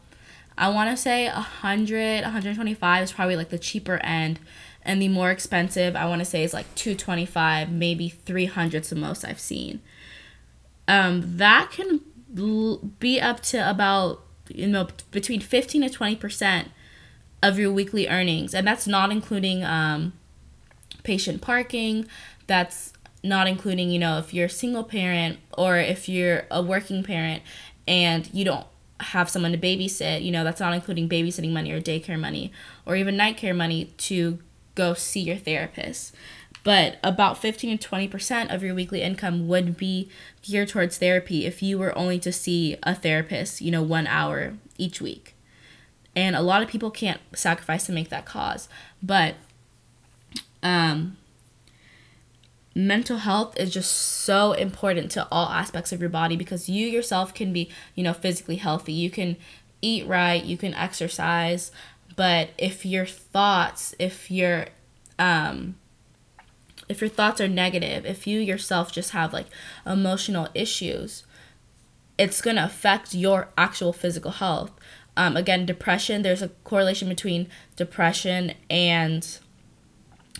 I 0.56 0.68
want 0.68 0.90
to 0.90 0.96
say 0.96 1.26
100 1.26 2.22
125 2.22 3.02
is 3.02 3.12
probably 3.12 3.36
like 3.36 3.50
the 3.50 3.58
cheaper 3.58 3.96
end 3.98 4.38
and 4.82 5.00
the 5.00 5.08
more 5.08 5.30
expensive 5.30 5.96
I 5.96 6.06
want 6.06 6.20
to 6.20 6.24
say 6.24 6.44
is 6.44 6.54
like 6.54 6.72
225 6.74 7.70
maybe 7.70 8.08
300 8.08 8.84
the 8.84 8.96
most 8.96 9.24
I've 9.24 9.40
seen. 9.40 9.80
Um 10.88 11.36
that 11.36 11.70
can 11.72 12.00
be 12.98 13.20
up 13.20 13.40
to 13.40 13.68
about 13.68 14.20
you 14.48 14.66
know 14.66 14.88
between 15.10 15.40
15 15.40 15.82
to 15.82 15.90
20 15.90 16.16
percent 16.16 16.68
of 17.42 17.58
your 17.58 17.72
weekly 17.72 18.08
earnings 18.08 18.54
and 18.54 18.66
that's 18.66 18.86
not 18.86 19.10
including 19.12 19.62
um 19.62 20.12
patient 21.02 21.42
parking 21.42 22.06
that's 22.46 22.93
not 23.24 23.48
including, 23.48 23.90
you 23.90 23.98
know, 23.98 24.18
if 24.18 24.34
you're 24.34 24.46
a 24.46 24.50
single 24.50 24.84
parent 24.84 25.38
or 25.56 25.78
if 25.78 26.08
you're 26.08 26.44
a 26.50 26.62
working 26.62 27.02
parent 27.02 27.42
and 27.88 28.28
you 28.32 28.44
don't 28.44 28.66
have 29.00 29.30
someone 29.30 29.52
to 29.52 29.58
babysit, 29.58 30.22
you 30.22 30.30
know, 30.30 30.44
that's 30.44 30.60
not 30.60 30.74
including 30.74 31.08
babysitting 31.08 31.50
money 31.50 31.72
or 31.72 31.80
daycare 31.80 32.20
money 32.20 32.52
or 32.84 32.94
even 32.94 33.16
night 33.16 33.36
care 33.36 33.54
money 33.54 33.86
to 33.96 34.38
go 34.74 34.92
see 34.92 35.20
your 35.20 35.36
therapist. 35.36 36.14
But 36.64 36.98
about 37.02 37.38
15 37.38 37.78
to 37.78 37.88
20% 37.88 38.54
of 38.54 38.62
your 38.62 38.74
weekly 38.74 39.02
income 39.02 39.48
would 39.48 39.76
be 39.76 40.08
geared 40.42 40.68
towards 40.68 40.98
therapy 40.98 41.46
if 41.46 41.62
you 41.62 41.78
were 41.78 41.96
only 41.96 42.18
to 42.20 42.32
see 42.32 42.76
a 42.82 42.94
therapist, 42.94 43.60
you 43.60 43.70
know, 43.70 43.82
one 43.82 44.06
hour 44.06 44.54
each 44.78 45.00
week. 45.00 45.34
And 46.16 46.36
a 46.36 46.42
lot 46.42 46.62
of 46.62 46.68
people 46.68 46.90
can't 46.90 47.20
sacrifice 47.34 47.86
to 47.86 47.92
make 47.92 48.08
that 48.10 48.24
cause. 48.24 48.68
But 49.02 49.34
um, 50.62 51.16
mental 52.74 53.18
health 53.18 53.58
is 53.58 53.72
just 53.72 53.92
so 53.92 54.52
important 54.52 55.10
to 55.12 55.26
all 55.30 55.48
aspects 55.48 55.92
of 55.92 56.00
your 56.00 56.10
body 56.10 56.36
because 56.36 56.68
you 56.68 56.86
yourself 56.86 57.32
can 57.32 57.52
be, 57.52 57.70
you 57.94 58.02
know, 58.02 58.12
physically 58.12 58.56
healthy. 58.56 58.92
You 58.92 59.10
can 59.10 59.36
eat 59.80 60.06
right, 60.06 60.42
you 60.42 60.56
can 60.56 60.74
exercise, 60.74 61.70
but 62.16 62.50
if 62.58 62.84
your 62.84 63.06
thoughts, 63.06 63.94
if 63.98 64.30
your 64.30 64.66
um 65.18 65.76
if 66.88 67.00
your 67.00 67.10
thoughts 67.10 67.40
are 67.40 67.48
negative, 67.48 68.04
if 68.04 68.26
you 68.26 68.40
yourself 68.40 68.92
just 68.92 69.10
have 69.10 69.32
like 69.32 69.46
emotional 69.86 70.48
issues, 70.54 71.24
it's 72.18 72.42
going 72.42 72.56
to 72.56 72.64
affect 72.64 73.14
your 73.14 73.48
actual 73.56 73.92
physical 73.92 74.32
health. 74.32 74.70
Um, 75.16 75.36
again, 75.36 75.64
depression, 75.64 76.22
there's 76.22 76.42
a 76.42 76.48
correlation 76.64 77.08
between 77.08 77.48
depression 77.76 78.52
and 78.68 79.38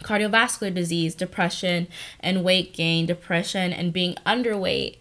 cardiovascular 0.01 0.75
disease, 0.75 1.15
depression 1.15 1.89
and 2.21 2.45
weight 2.45 2.73
gain, 2.73 3.07
depression 3.07 3.73
and 3.73 3.93
being 3.93 4.15
underweight, 4.27 4.97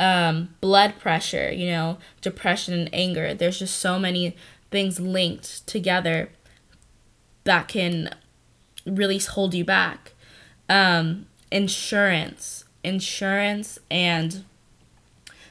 um, 0.00 0.54
blood 0.60 0.98
pressure, 0.98 1.52
you 1.52 1.70
know, 1.70 1.98
depression 2.20 2.74
and 2.74 2.90
anger. 2.92 3.34
There's 3.34 3.58
just 3.58 3.78
so 3.78 3.98
many 3.98 4.36
things 4.70 4.98
linked 4.98 5.66
together 5.66 6.30
that 7.44 7.68
can 7.68 8.10
really 8.86 9.18
hold 9.18 9.54
you 9.54 9.64
back. 9.64 10.12
Um, 10.68 11.26
insurance, 11.50 12.64
insurance, 12.82 13.78
and 13.90 14.44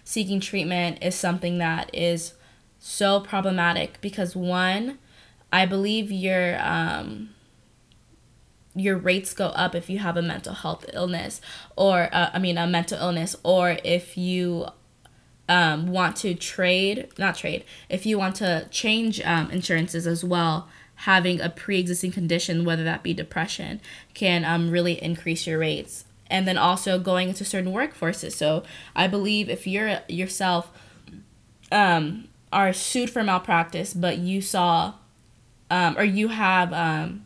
seeking 0.03 0.39
treatment 0.39 0.97
is 1.01 1.15
something 1.15 1.57
that 1.59 1.89
is 1.93 2.33
so 2.79 3.19
problematic 3.19 4.01
because 4.01 4.35
one, 4.35 4.97
I 5.53 5.65
believe 5.65 6.11
your 6.11 6.57
um, 6.61 7.29
your 8.75 8.97
rates 8.97 9.33
go 9.33 9.47
up 9.47 9.75
if 9.75 9.89
you 9.89 9.99
have 9.99 10.17
a 10.17 10.21
mental 10.21 10.53
health 10.53 10.85
illness 10.93 11.41
or 11.75 12.09
uh, 12.13 12.29
I 12.33 12.39
mean 12.39 12.57
a 12.57 12.67
mental 12.67 12.97
illness 12.99 13.35
or 13.43 13.77
if 13.83 14.17
you 14.17 14.67
um, 15.49 15.87
want 15.87 16.15
to 16.17 16.33
trade 16.33 17.09
not 17.17 17.35
trade 17.35 17.65
if 17.89 18.05
you 18.05 18.17
want 18.17 18.35
to 18.37 18.67
change 18.71 19.19
um, 19.21 19.51
insurances 19.51 20.07
as 20.07 20.23
well 20.23 20.69
having 20.95 21.41
a 21.41 21.49
pre-existing 21.49 22.11
condition 22.11 22.63
whether 22.63 22.83
that 22.83 23.03
be 23.03 23.13
depression 23.13 23.81
can 24.13 24.45
um, 24.45 24.69
really 24.69 25.01
increase 25.01 25.47
your 25.47 25.59
rates. 25.59 26.05
And 26.27 26.47
then 26.47 26.57
also 26.57 26.97
going 26.97 27.27
into 27.27 27.43
certain 27.43 27.73
workforces. 27.73 28.33
So 28.33 28.63
i 28.95 29.07
believe 29.07 29.49
if 29.49 29.67
you're 29.67 29.99
yourself 30.07 30.71
um, 31.71 32.29
are 32.53 32.71
sued 32.71 33.09
for 33.09 33.23
malpractice 33.23 33.93
but 33.93 34.17
you 34.17 34.41
saw 34.41 34.93
um, 35.69 35.97
or 35.97 36.03
you 36.03 36.27
have 36.29 36.71
um, 36.73 37.25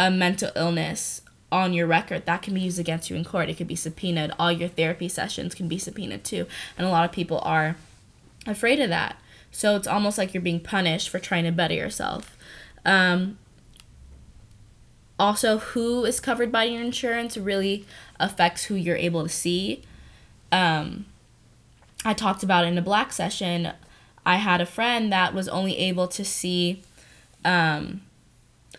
a 0.00 0.10
mental 0.10 0.50
illness 0.56 1.20
on 1.52 1.74
your 1.74 1.86
record 1.86 2.24
that 2.24 2.40
can 2.40 2.54
be 2.54 2.60
used 2.60 2.78
against 2.78 3.10
you 3.10 3.16
in 3.16 3.24
court. 3.24 3.50
It 3.50 3.58
could 3.58 3.66
be 3.66 3.76
subpoenaed. 3.76 4.32
All 4.38 4.50
your 4.50 4.68
therapy 4.68 5.08
sessions 5.08 5.54
can 5.54 5.68
be 5.68 5.78
subpoenaed 5.78 6.24
too. 6.24 6.46
And 6.78 6.86
a 6.86 6.90
lot 6.90 7.04
of 7.04 7.12
people 7.12 7.40
are 7.44 7.76
afraid 8.46 8.80
of 8.80 8.88
that. 8.88 9.20
So 9.52 9.76
it's 9.76 9.86
almost 9.86 10.16
like 10.16 10.32
you're 10.32 10.42
being 10.42 10.60
punished 10.60 11.10
for 11.10 11.18
trying 11.18 11.44
to 11.44 11.52
better 11.52 11.74
yourself. 11.74 12.34
Um, 12.86 13.36
also 15.18 15.58
who 15.58 16.06
is 16.06 16.18
covered 16.18 16.50
by 16.50 16.64
your 16.64 16.80
insurance 16.80 17.36
really 17.36 17.84
affects 18.18 18.64
who 18.64 18.76
you're 18.76 18.96
able 18.96 19.24
to 19.24 19.28
see. 19.28 19.82
Um, 20.50 21.04
i 22.04 22.14
talked 22.14 22.42
about 22.42 22.64
in 22.64 22.78
a 22.78 22.82
black 22.82 23.12
session 23.12 23.72
i 24.24 24.36
had 24.36 24.60
a 24.62 24.66
friend 24.66 25.12
that 25.12 25.34
was 25.34 25.48
only 25.48 25.76
able 25.76 26.08
to 26.08 26.24
see 26.24 26.82
um, 27.44 28.00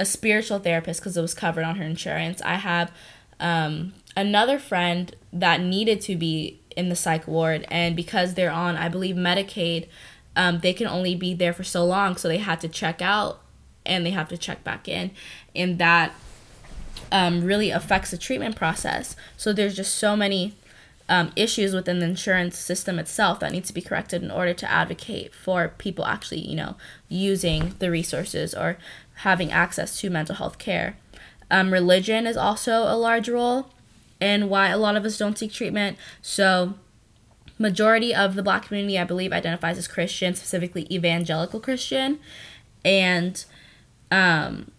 a 0.01 0.05
spiritual 0.05 0.57
therapist 0.57 0.99
because 0.99 1.15
it 1.15 1.21
was 1.21 1.35
covered 1.35 1.63
on 1.63 1.75
her 1.75 1.83
insurance. 1.83 2.41
I 2.41 2.55
have 2.55 2.91
um, 3.39 3.93
another 4.17 4.57
friend 4.57 5.15
that 5.31 5.61
needed 5.61 6.01
to 6.01 6.15
be 6.15 6.59
in 6.75 6.89
the 6.89 6.95
psych 6.95 7.27
ward, 7.27 7.67
and 7.69 7.95
because 7.95 8.33
they're 8.33 8.51
on, 8.51 8.75
I 8.75 8.89
believe, 8.89 9.15
Medicaid, 9.15 9.87
um, 10.35 10.59
they 10.61 10.73
can 10.73 10.87
only 10.87 11.13
be 11.13 11.35
there 11.35 11.53
for 11.53 11.63
so 11.63 11.85
long, 11.85 12.17
so 12.17 12.27
they 12.27 12.39
had 12.39 12.59
to 12.61 12.67
check 12.67 12.99
out 12.99 13.41
and 13.85 14.03
they 14.03 14.09
have 14.09 14.27
to 14.29 14.37
check 14.37 14.63
back 14.63 14.87
in, 14.87 15.11
and 15.55 15.77
that 15.77 16.13
um, 17.11 17.43
really 17.43 17.69
affects 17.69 18.09
the 18.09 18.17
treatment 18.17 18.55
process. 18.55 19.15
So 19.37 19.53
there's 19.53 19.75
just 19.75 19.93
so 19.95 20.15
many 20.15 20.55
um, 21.11 21.31
issues 21.35 21.73
within 21.73 21.99
the 21.99 22.05
insurance 22.05 22.57
system 22.57 22.97
itself 22.97 23.41
that 23.41 23.51
needs 23.51 23.67
to 23.67 23.73
be 23.73 23.81
corrected 23.81 24.23
in 24.23 24.31
order 24.31 24.53
to 24.53 24.71
advocate 24.71 25.35
for 25.35 25.73
people 25.77 26.05
actually, 26.05 26.39
you 26.39 26.55
know, 26.55 26.77
using 27.09 27.75
the 27.79 27.91
resources 27.91 28.53
or 28.55 28.77
having 29.15 29.51
access 29.51 29.99
to 29.99 30.09
mental 30.09 30.35
health 30.35 30.57
care. 30.57 30.97
Um, 31.49 31.71
religion 31.71 32.25
is 32.25 32.37
also 32.37 32.83
a 32.83 32.95
large 32.95 33.29
role 33.29 33.69
in 34.19 34.49
why 34.49 34.69
a 34.69 34.77
lot 34.77 34.95
of 34.95 35.03
us 35.03 35.17
don't 35.17 35.37
seek 35.37 35.51
treatment. 35.51 35.97
So, 36.21 36.75
majority 37.57 38.15
of 38.15 38.35
the 38.35 38.43
black 38.43 38.67
community, 38.67 38.97
I 38.97 39.03
believe, 39.03 39.31
identifies 39.33 39.77
as 39.77 39.87
Christian, 39.87 40.33
specifically 40.33 40.87
evangelical 40.89 41.59
Christian, 41.59 42.19
and 42.85 43.43
um, 44.09 44.71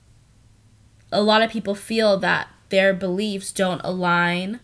a 1.11 1.23
lot 1.23 1.43
of 1.43 1.51
people 1.51 1.75
feel 1.75 2.17
that 2.19 2.49
their 2.71 2.95
beliefs 2.95 3.53
don't 3.53 3.81
align 3.85 4.61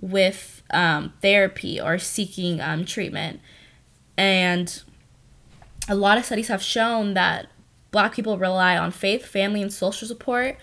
with 0.00 0.62
um, 0.70 1.12
therapy 1.22 1.80
or 1.80 1.98
seeking 1.98 2.60
um, 2.60 2.84
treatment. 2.84 3.40
And 4.16 4.82
a 5.88 5.94
lot 5.94 6.18
of 6.18 6.24
studies 6.24 6.48
have 6.48 6.62
shown 6.62 7.14
that 7.14 7.46
Black 7.90 8.14
people 8.14 8.38
rely 8.38 8.76
on 8.76 8.90
faith, 8.90 9.24
family, 9.24 9.62
and 9.62 9.72
social 9.72 10.06
support 10.08 10.56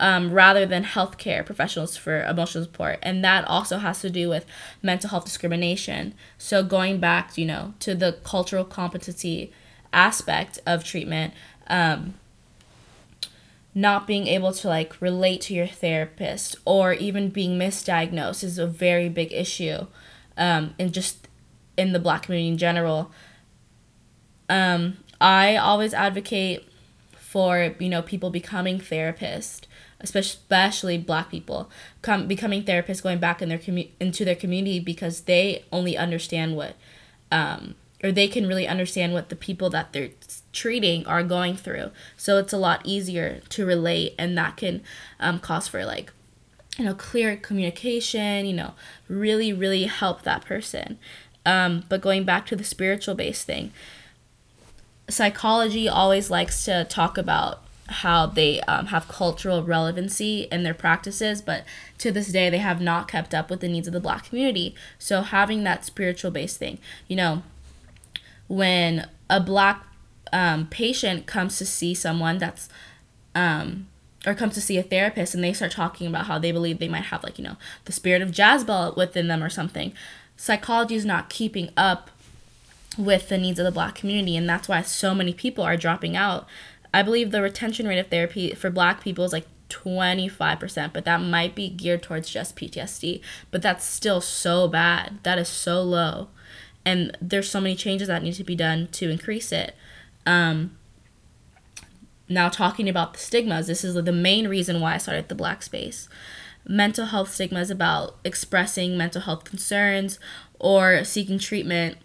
um, 0.00 0.32
rather 0.32 0.64
than 0.64 0.82
healthcare 0.84 1.44
professionals 1.44 1.96
for 1.96 2.22
emotional 2.24 2.64
support. 2.64 2.98
And 3.02 3.22
that 3.22 3.44
also 3.44 3.78
has 3.78 4.00
to 4.00 4.10
do 4.10 4.28
with 4.28 4.46
mental 4.82 5.10
health 5.10 5.26
discrimination. 5.26 6.14
So, 6.38 6.62
going 6.62 6.98
back, 6.98 7.36
you 7.36 7.46
know, 7.46 7.74
to 7.80 7.94
the 7.94 8.18
cultural 8.24 8.64
competency 8.64 9.52
aspect 9.92 10.58
of 10.66 10.84
treatment, 10.84 11.34
um, 11.66 12.14
not 13.74 14.06
being 14.06 14.26
able 14.26 14.52
to 14.52 14.68
like 14.68 15.00
relate 15.00 15.42
to 15.42 15.54
your 15.54 15.66
therapist 15.66 16.56
or 16.64 16.92
even 16.94 17.28
being 17.28 17.58
misdiagnosed 17.58 18.42
is 18.42 18.58
a 18.58 18.66
very 18.66 19.08
big 19.08 19.32
issue 19.32 19.86
um, 20.36 20.74
and 20.78 20.92
just 20.92 21.28
in 21.76 21.92
the 21.92 22.00
black 22.00 22.24
community 22.24 22.48
in 22.48 22.58
general 22.58 23.12
um, 24.48 24.96
i 25.20 25.56
always 25.56 25.94
advocate 25.94 26.68
for 27.30 27.76
you 27.78 27.88
know 27.88 28.02
people 28.02 28.28
becoming 28.28 28.80
therapists 28.80 29.60
especially 30.00 30.98
black 30.98 31.30
people 31.30 31.70
come 32.02 32.26
becoming 32.26 32.64
therapists 32.64 33.00
going 33.00 33.20
back 33.20 33.40
in 33.40 33.48
their 33.48 33.58
commu- 33.58 33.88
into 34.00 34.24
their 34.24 34.34
community 34.34 34.80
because 34.80 35.20
they 35.22 35.64
only 35.70 35.96
understand 35.96 36.56
what 36.56 36.74
um, 37.30 37.76
or 38.02 38.10
they 38.10 38.26
can 38.26 38.48
really 38.48 38.66
understand 38.66 39.12
what 39.12 39.28
the 39.28 39.36
people 39.36 39.70
that 39.70 39.92
they're 39.92 40.10
treating 40.52 41.06
are 41.06 41.22
going 41.22 41.56
through. 41.56 41.92
So 42.16 42.38
it's 42.38 42.52
a 42.52 42.58
lot 42.58 42.80
easier 42.82 43.42
to 43.50 43.64
relate 43.64 44.16
and 44.18 44.36
that 44.36 44.56
can 44.56 44.82
um, 45.20 45.38
cause 45.38 45.68
for 45.68 45.84
like 45.84 46.12
you 46.78 46.84
know 46.84 46.94
clear 46.94 47.36
communication 47.36 48.44
you 48.44 48.54
know 48.54 48.72
really 49.06 49.52
really 49.52 49.84
help 49.84 50.22
that 50.22 50.44
person. 50.44 50.98
Um, 51.46 51.84
but 51.88 52.00
going 52.00 52.24
back 52.24 52.44
to 52.46 52.56
the 52.56 52.64
spiritual 52.64 53.14
based 53.14 53.46
thing 53.46 53.72
psychology 55.10 55.88
always 55.88 56.30
likes 56.30 56.64
to 56.64 56.84
talk 56.84 57.18
about 57.18 57.62
how 57.90 58.26
they 58.26 58.60
um, 58.62 58.86
have 58.86 59.08
cultural 59.08 59.64
relevancy 59.64 60.46
in 60.52 60.62
their 60.62 60.74
practices, 60.74 61.42
but 61.42 61.64
to 61.98 62.12
this 62.12 62.28
day, 62.28 62.48
they 62.48 62.58
have 62.58 62.80
not 62.80 63.08
kept 63.08 63.34
up 63.34 63.50
with 63.50 63.60
the 63.60 63.68
needs 63.68 63.88
of 63.88 63.92
the 63.92 64.00
black 64.00 64.28
community. 64.28 64.74
So, 64.98 65.22
having 65.22 65.64
that 65.64 65.84
spiritual 65.84 66.30
based 66.30 66.58
thing, 66.58 66.78
you 67.08 67.16
know, 67.16 67.42
when 68.46 69.08
a 69.28 69.40
black 69.40 69.84
um, 70.32 70.66
patient 70.68 71.26
comes 71.26 71.58
to 71.58 71.66
see 71.66 71.94
someone 71.94 72.38
that's, 72.38 72.68
um, 73.34 73.88
or 74.24 74.34
comes 74.34 74.54
to 74.54 74.60
see 74.60 74.78
a 74.78 74.82
therapist 74.82 75.34
and 75.34 75.42
they 75.42 75.52
start 75.52 75.72
talking 75.72 76.06
about 76.06 76.26
how 76.26 76.38
they 76.38 76.52
believe 76.52 76.78
they 76.78 76.88
might 76.88 77.04
have, 77.04 77.24
like, 77.24 77.38
you 77.38 77.44
know, 77.44 77.56
the 77.86 77.92
spirit 77.92 78.22
of 78.22 78.36
Jezebel 78.36 78.94
within 78.96 79.26
them 79.26 79.42
or 79.42 79.50
something, 79.50 79.92
psychology 80.36 80.94
is 80.94 81.04
not 81.04 81.28
keeping 81.28 81.70
up 81.76 82.10
with 82.98 83.28
the 83.28 83.38
needs 83.38 83.58
of 83.58 83.64
the 83.64 83.70
black 83.70 83.94
community 83.94 84.36
and 84.36 84.48
that's 84.48 84.68
why 84.68 84.82
so 84.82 85.14
many 85.14 85.32
people 85.32 85.64
are 85.64 85.76
dropping 85.76 86.16
out. 86.16 86.46
I 86.92 87.02
believe 87.02 87.30
the 87.30 87.42
retention 87.42 87.86
rate 87.86 87.98
of 87.98 88.08
therapy 88.08 88.52
for 88.54 88.70
black 88.70 89.02
people 89.02 89.24
is 89.24 89.32
like 89.32 89.46
25% 89.68 90.92
but 90.92 91.04
that 91.04 91.20
might 91.20 91.54
be 91.54 91.68
geared 91.68 92.02
towards 92.02 92.28
just 92.28 92.56
ptsd 92.56 93.20
but 93.52 93.62
that's 93.62 93.84
still 93.84 94.20
so 94.20 94.66
bad. 94.66 95.20
That 95.22 95.38
is 95.38 95.48
so 95.48 95.82
low. 95.82 96.28
And 96.84 97.16
there's 97.20 97.50
so 97.50 97.60
many 97.60 97.76
changes 97.76 98.08
that 98.08 98.22
need 98.22 98.34
to 98.34 98.44
be 98.44 98.56
done 98.56 98.88
to 98.92 99.10
increase 99.10 99.52
it. 99.52 99.76
Um, 100.26 100.76
now 102.28 102.48
talking 102.48 102.88
about 102.88 103.12
the 103.12 103.18
stigmas 103.18 103.66
this 103.66 103.84
is 103.84 103.94
the 103.94 104.12
main 104.12 104.48
reason 104.48 104.80
why 104.80 104.94
i 104.94 104.98
started 104.98 105.28
the 105.28 105.34
black 105.34 105.62
space. 105.62 106.08
Mental 106.66 107.06
health 107.06 107.32
stigmas 107.32 107.70
about 107.70 108.16
expressing 108.24 108.96
mental 108.96 109.22
health 109.22 109.44
concerns 109.44 110.18
or 110.58 111.04
seeking 111.04 111.38
treatment 111.38 111.96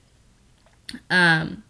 um, 1.10 1.64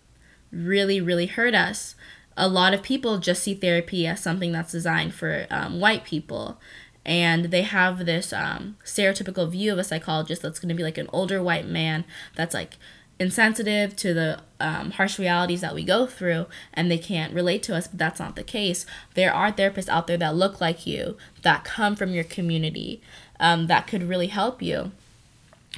really, 0.51 1.01
really 1.01 1.27
hurt 1.27 1.53
us. 1.53 1.95
A 2.37 2.47
lot 2.47 2.73
of 2.73 2.83
people 2.83 3.17
just 3.17 3.43
see 3.43 3.53
therapy 3.53 4.05
as 4.05 4.21
something 4.21 4.51
that's 4.51 4.71
designed 4.71 5.13
for 5.13 5.47
um, 5.49 5.79
white 5.79 6.03
people. 6.03 6.59
And 7.05 7.45
they 7.45 7.61
have 7.61 8.05
this 8.05 8.33
um, 8.33 8.77
stereotypical 8.83 9.49
view 9.49 9.71
of 9.71 9.79
a 9.79 9.83
psychologist 9.83 10.41
that's 10.41 10.59
going 10.59 10.69
to 10.69 10.75
be 10.75 10.83
like 10.83 10.97
an 10.97 11.09
older 11.13 11.41
white 11.41 11.67
man 11.67 12.03
that's 12.35 12.53
like 12.53 12.77
insensitive 13.19 13.95
to 13.95 14.13
the 14.13 14.39
um, 14.59 14.91
harsh 14.91 15.17
realities 15.17 15.61
that 15.61 15.75
we 15.75 15.83
go 15.83 16.05
through 16.05 16.47
and 16.73 16.89
they 16.89 16.97
can't 16.97 17.33
relate 17.33 17.63
to 17.63 17.75
us, 17.75 17.87
but 17.87 17.99
that's 17.99 18.19
not 18.19 18.35
the 18.35 18.43
case. 18.43 18.85
There 19.13 19.33
are 19.33 19.51
therapists 19.51 19.89
out 19.89 20.07
there 20.07 20.17
that 20.17 20.35
look 20.35 20.59
like 20.59 20.85
you, 20.85 21.17
that 21.43 21.63
come 21.63 21.95
from 21.95 22.13
your 22.13 22.23
community, 22.23 23.01
um, 23.39 23.67
that 23.67 23.87
could 23.87 24.03
really 24.03 24.27
help 24.27 24.61
you. 24.61 24.91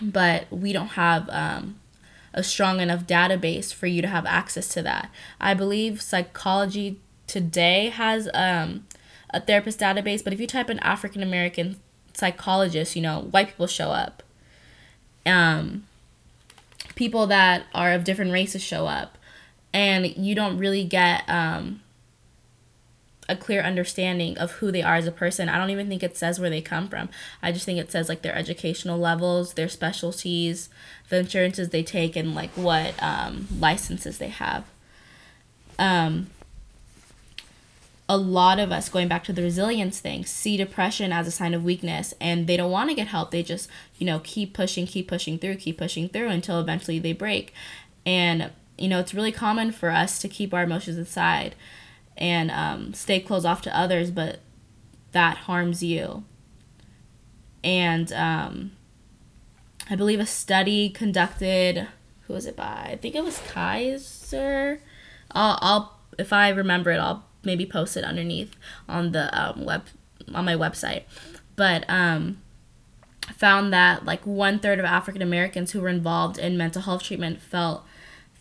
But 0.02 0.52
we 0.52 0.74
don't 0.74 0.90
have 0.90 1.30
um, 1.30 1.80
a 2.38 2.44
strong 2.44 2.80
enough 2.80 3.08
database 3.08 3.74
for 3.74 3.88
you 3.88 4.02
to 4.02 4.08
have 4.08 4.26
access 4.28 4.70
to 4.70 4.84
that. 4.84 5.10
I 5.42 5.56
believe 5.56 6.02
psychology 6.02 7.02
today 7.26 7.90
has 7.90 8.30
um, 8.34 8.86
a 9.32 9.42
therapist 9.42 9.80
database, 9.80 10.24
but 10.24 10.34
if 10.34 10.40
you 10.40 10.46
type 10.46 10.70
in 10.70 10.78
African 10.80 11.24
American 11.24 11.80
psychologist, 12.14 12.96
you 12.96 13.02
know, 13.02 13.22
white 13.32 13.48
people 13.48 13.66
show 13.66 13.90
up. 13.90 14.22
Um, 15.26 15.88
people 16.96 17.28
that 17.28 17.66
are 17.74 17.92
of 17.92 18.04
different 18.04 18.32
races 18.32 18.62
show 18.62 18.86
up 18.86 19.18
and 19.74 20.06
you 20.16 20.36
don't 20.36 20.58
really 20.58 20.84
get 20.84 21.28
um, 21.28 21.82
a 23.30 23.36
clear 23.36 23.62
understanding 23.62 24.38
of 24.38 24.52
who 24.54 24.72
they 24.72 24.82
are 24.82 24.96
as 24.96 25.08
a 25.08 25.12
person. 25.12 25.50
I 25.50 25.58
don't 25.58 25.70
even 25.70 25.88
think 25.88 26.04
it 26.04 26.18
says 26.18 26.40
where 26.40 26.50
they 26.50 26.62
come 26.62 26.88
from. 26.88 27.10
I 27.42 27.52
just 27.52 27.66
think 27.66 27.80
it 27.80 27.92
says 27.92 28.10
like 28.10 28.22
their 28.22 28.36
educational 28.36 28.98
levels, 28.98 29.54
their 29.54 29.70
specialties, 29.70 30.70
the 31.10 31.20
insurances 31.20 31.70
they 31.70 31.84
take, 31.84 32.16
and 32.16 32.34
like 32.34 32.52
what 32.52 33.02
um, 33.02 33.48
licenses 33.60 34.18
they 34.18 34.30
have. 34.30 34.66
Um, 35.78 36.28
a 38.10 38.18
lot 38.18 38.58
of 38.60 38.72
us, 38.72 38.88
going 38.88 39.10
back 39.10 39.26
to 39.26 39.34
the 39.34 39.42
resilience 39.42 40.00
thing, 40.00 40.26
see 40.26 40.56
depression 40.56 41.12
as 41.12 41.28
a 41.28 41.32
sign 41.32 41.54
of 41.54 41.66
weakness 41.66 42.14
and 42.22 42.48
they 42.48 42.56
don't 42.56 42.72
want 42.72 42.90
to 42.90 42.96
get 42.96 43.08
help. 43.08 43.32
They 43.32 43.44
just, 43.44 43.70
you 43.98 44.06
know, 44.06 44.22
keep 44.24 44.54
pushing, 44.54 44.88
keep 44.88 45.10
pushing 45.10 45.38
through, 45.38 45.58
keep 45.58 45.78
pushing 45.78 46.08
through 46.08 46.30
until 46.30 46.60
eventually 46.60 47.00
they 47.00 47.12
break. 47.12 47.54
And, 48.06 48.52
you 48.78 48.88
know, 48.88 49.00
it's 49.00 49.14
really 49.14 49.34
common 49.34 49.74
for 49.74 49.90
us 49.90 50.20
to 50.20 50.30
keep 50.30 50.54
our 50.54 50.64
emotions 50.64 50.98
inside 50.98 51.56
and 52.18 52.52
um, 52.52 52.94
stay 52.94 53.20
closed 53.20 53.46
off 53.46 53.62
to 53.64 53.78
others, 53.78 54.12
but 54.12 54.40
that 55.12 55.38
harms 55.38 55.84
you. 55.84 56.24
And 57.64 58.12
um, 58.14 58.72
I 59.90 59.96
believe 59.96 60.20
a 60.20 60.26
study 60.26 60.90
conducted, 60.90 61.88
who 62.22 62.34
was 62.34 62.46
it 62.46 62.56
by? 62.56 62.90
I 62.92 63.00
think 63.02 63.16
it 63.16 63.24
was 63.24 63.40
Kaiser. 63.50 64.82
I'll, 65.32 65.58
I'll 65.62 66.00
if 66.18 66.34
I 66.34 66.50
remember 66.50 66.92
it, 66.92 66.98
I'll 66.98 67.26
maybe 67.44 67.66
post 67.66 67.98
it 67.98 68.04
underneath 68.04 68.56
on 68.88 69.12
the 69.12 69.36
um, 69.40 69.66
web 69.66 69.86
on 70.34 70.46
my 70.46 70.56
website. 70.56 71.04
But 71.56 71.86
um, 71.90 72.42
found 73.36 73.74
that 73.74 74.06
like 74.06 74.26
one 74.26 74.60
third 74.60 74.80
of 74.80 74.86
African 74.86 75.22
Americans 75.22 75.72
who 75.72 75.82
were 75.82 75.90
involved 75.90 76.38
in 76.38 76.58
mental 76.58 76.82
health 76.82 77.04
treatment 77.04 77.42
felt 77.42 77.84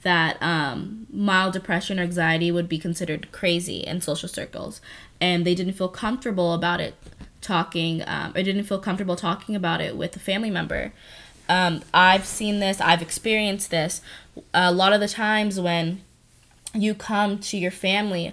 that 0.06 0.40
um, 0.40 1.08
mild 1.12 1.52
depression 1.52 1.98
or 1.98 2.04
anxiety 2.04 2.52
would 2.52 2.68
be 2.68 2.78
considered 2.78 3.32
crazy 3.32 3.78
in 3.78 4.00
social 4.00 4.28
circles, 4.28 4.80
and 5.20 5.44
they 5.44 5.52
didn't 5.52 5.72
feel 5.72 5.88
comfortable 5.88 6.54
about 6.54 6.80
it 6.80 6.94
talking, 7.40 8.04
um, 8.06 8.30
or 8.36 8.42
didn't 8.44 8.62
feel 8.62 8.78
comfortable 8.78 9.16
talking 9.16 9.56
about 9.56 9.80
it 9.80 9.96
with 9.96 10.14
a 10.14 10.20
family 10.20 10.48
member. 10.48 10.92
Um, 11.48 11.82
I've 11.92 12.24
seen 12.24 12.60
this, 12.60 12.80
I've 12.80 13.02
experienced 13.02 13.72
this 13.72 14.00
a 14.54 14.72
lot 14.72 14.92
of 14.92 15.00
the 15.00 15.08
times 15.08 15.58
when 15.58 16.02
you 16.72 16.94
come 16.94 17.38
to 17.38 17.58
your 17.58 17.72
family 17.72 18.32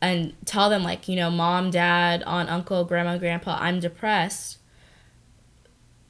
and 0.00 0.34
tell 0.44 0.70
them 0.70 0.84
like 0.84 1.08
you 1.08 1.16
know 1.16 1.30
mom 1.30 1.70
dad 1.70 2.22
aunt 2.24 2.48
uncle 2.50 2.84
grandma 2.84 3.16
grandpa 3.16 3.56
i'm 3.60 3.80
depressed 3.80 4.58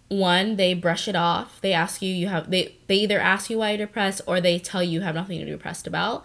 one 0.09 0.57
they 0.57 0.75
brush 0.75 1.07
it 1.07 1.17
off. 1.17 1.61
They 1.61 1.73
ask 1.73 2.03
you 2.03 2.13
you 2.13 2.29
have 2.29 2.51
they 2.51 2.77
they 2.87 2.97
either 2.97 3.21
ask 3.21 3.51
you 3.51 3.59
why 3.59 3.71
you're 3.71 3.87
depressed 3.87 4.21
or 4.27 4.41
they 4.41 4.59
tell 4.59 4.83
you 4.83 4.93
you 4.93 5.01
have 5.03 5.15
nothing 5.15 5.39
to 5.39 5.45
be 5.45 5.51
depressed 5.51 5.87
about. 5.87 6.25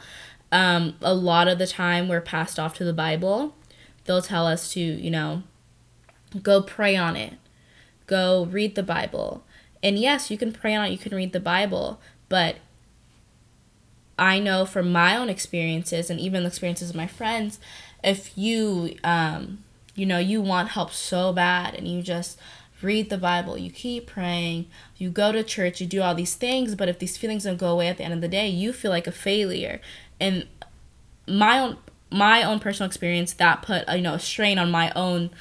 Um, 0.51 0.95
a 1.01 1.13
lot 1.13 1.47
of 1.47 1.57
the 1.57 1.67
time 1.67 2.07
we're 2.07 2.21
passed 2.21 2.59
off 2.59 2.75
to 2.77 2.83
the 2.83 2.93
bible. 2.93 3.55
They'll 4.05 4.21
tell 4.21 4.47
us 4.47 4.71
to 4.73 4.79
you 4.79 5.11
know 5.11 5.43
go 6.41 6.61
pray 6.61 6.95
on 6.95 7.15
it. 7.15 7.33
Go 8.07 8.45
read 8.45 8.75
the 8.75 8.83
bible. 8.83 9.43
And 9.81 9.99
yes 9.99 10.31
you 10.31 10.37
can 10.37 10.53
pray 10.53 10.73
on 10.73 10.85
it 10.85 10.91
you 10.91 10.97
can 10.97 11.13
read 11.13 11.33
the 11.33 11.41
bible 11.41 11.99
but 12.29 12.55
i 14.17 14.39
know 14.39 14.65
from 14.65 14.89
my 14.93 15.17
own 15.17 15.27
experiences 15.27 16.09
and 16.09 16.21
even 16.21 16.43
the 16.43 16.47
experiences 16.47 16.91
of 16.91 16.95
my 16.95 17.05
friends 17.05 17.59
if 18.03 18.37
you 18.37 18.95
um, 19.03 19.63
you 19.95 20.05
know 20.05 20.19
you 20.19 20.41
want 20.41 20.69
help 20.69 20.91
so 20.91 21.33
bad 21.33 21.75
and 21.75 21.87
you 21.87 22.01
just 22.01 22.39
read 22.83 23.09
the 23.09 23.17
Bible, 23.17 23.57
you 23.57 23.71
keep 23.71 24.07
praying, 24.07 24.67
you 24.97 25.09
go 25.09 25.31
to 25.31 25.43
church, 25.43 25.81
you 25.81 25.87
do 25.87 26.01
all 26.01 26.15
these 26.15 26.35
things, 26.35 26.75
but 26.75 26.89
if 26.89 26.99
these 26.99 27.17
feelings 27.17 27.43
don't 27.43 27.57
go 27.57 27.69
away 27.69 27.87
at 27.87 27.97
the 27.97 28.03
end 28.03 28.13
of 28.13 28.21
the 28.21 28.27
day, 28.27 28.47
you 28.47 28.73
feel 28.73 28.91
like 28.91 29.07
a 29.07 29.11
failure. 29.11 29.81
And 30.19 30.47
my 31.27 31.59
own 31.59 31.77
my 32.09 32.43
own 32.43 32.59
personal 32.59 32.87
experience 32.87 33.33
that 33.33 33.63
put 33.63 33.89
you 33.89 34.01
know 34.01 34.13
a 34.13 34.19
strain 34.19 34.59
on 34.59 34.69
my 34.69 34.91
own 34.95 35.31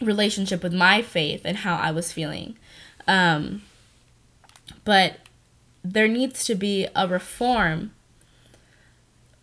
relationship 0.00 0.62
with 0.62 0.72
my 0.72 1.02
faith 1.02 1.42
and 1.44 1.58
how 1.58 1.76
I 1.76 1.90
was 1.90 2.12
feeling. 2.12 2.56
Um, 3.08 3.62
but 4.84 5.18
there 5.84 6.08
needs 6.08 6.44
to 6.44 6.54
be 6.54 6.86
a 6.94 7.08
reform 7.08 7.92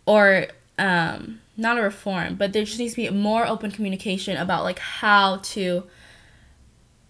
or 0.05 0.47
um, 0.77 1.41
not 1.57 1.77
a 1.77 1.81
reform, 1.81 2.35
but 2.35 2.53
there 2.53 2.63
just 2.63 2.79
needs 2.79 2.93
to 2.93 3.01
be 3.01 3.09
more 3.09 3.45
open 3.45 3.71
communication 3.71 4.37
about 4.37 4.63
like 4.63 4.79
how 4.79 5.37
to 5.37 5.83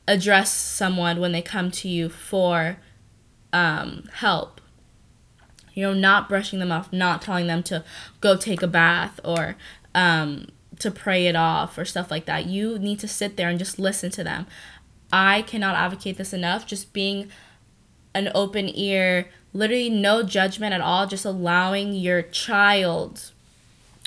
address 0.10 0.52
someone 0.52 1.19
when 1.19 1.32
they 1.32 1.41
come 1.41 1.69
to 1.69 1.88
you 1.88 2.10
for 2.10 2.78
um, 3.54 4.10
help. 4.13 4.60
You 5.76 5.84
know, 5.84 5.93
not 5.93 6.28
brushing 6.28 6.60
them 6.60 6.72
off, 6.72 6.91
not 6.91 7.22
telling 7.22 7.48
them 7.48 7.62
to 7.63 7.84
go 8.19 8.36
take 8.36 8.63
a 8.63 8.67
bath 8.67 9.19
or 9.24 9.56
um, 9.93 10.48
to 10.80 10.89
pray 10.89 11.28
it 11.28 11.36
off 11.36 11.78
or 11.78 11.86
stuff 11.86 12.10
like 12.10 12.26
that. 12.26 12.48
You 12.48 12.80
need 12.80 13.00
to 13.00 13.08
sit 13.08 13.38
there 13.38 13.50
and 13.50 13.60
just 13.60 13.78
listen 13.78 14.10
to 14.12 14.24
them. 14.24 14.48
I 15.13 15.43
cannot 15.43 15.76
advocate 15.76 16.17
this 16.17 16.34
enough. 16.34 16.65
Just 16.65 16.91
being 16.91 17.30
an 18.15 18.32
open 18.34 18.67
ear, 18.76 19.30
literally 19.54 19.91
no 19.91 20.24
judgment 20.24 20.74
at 20.74 20.82
all, 20.82 21.06
just 21.06 21.24
allowing 21.24 21.93
your 21.93 22.24
child 22.24 23.32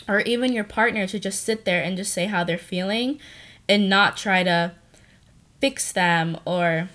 or 0.09 0.21
even 0.23 0.53
your 0.53 0.65
partner 0.65 1.07
to 1.07 1.21
just 1.21 1.45
sit 1.45 1.65
there 1.65 1.81
and 1.81 1.97
just 1.97 2.13
say 2.13 2.27
how 2.27 2.43
they're 2.43 2.59
feeling 2.59 3.21
and 3.69 3.89
not 3.89 4.17
try 4.17 4.43
to 4.43 4.75
fix 5.63 5.93
them 5.93 6.37
or 6.45 6.89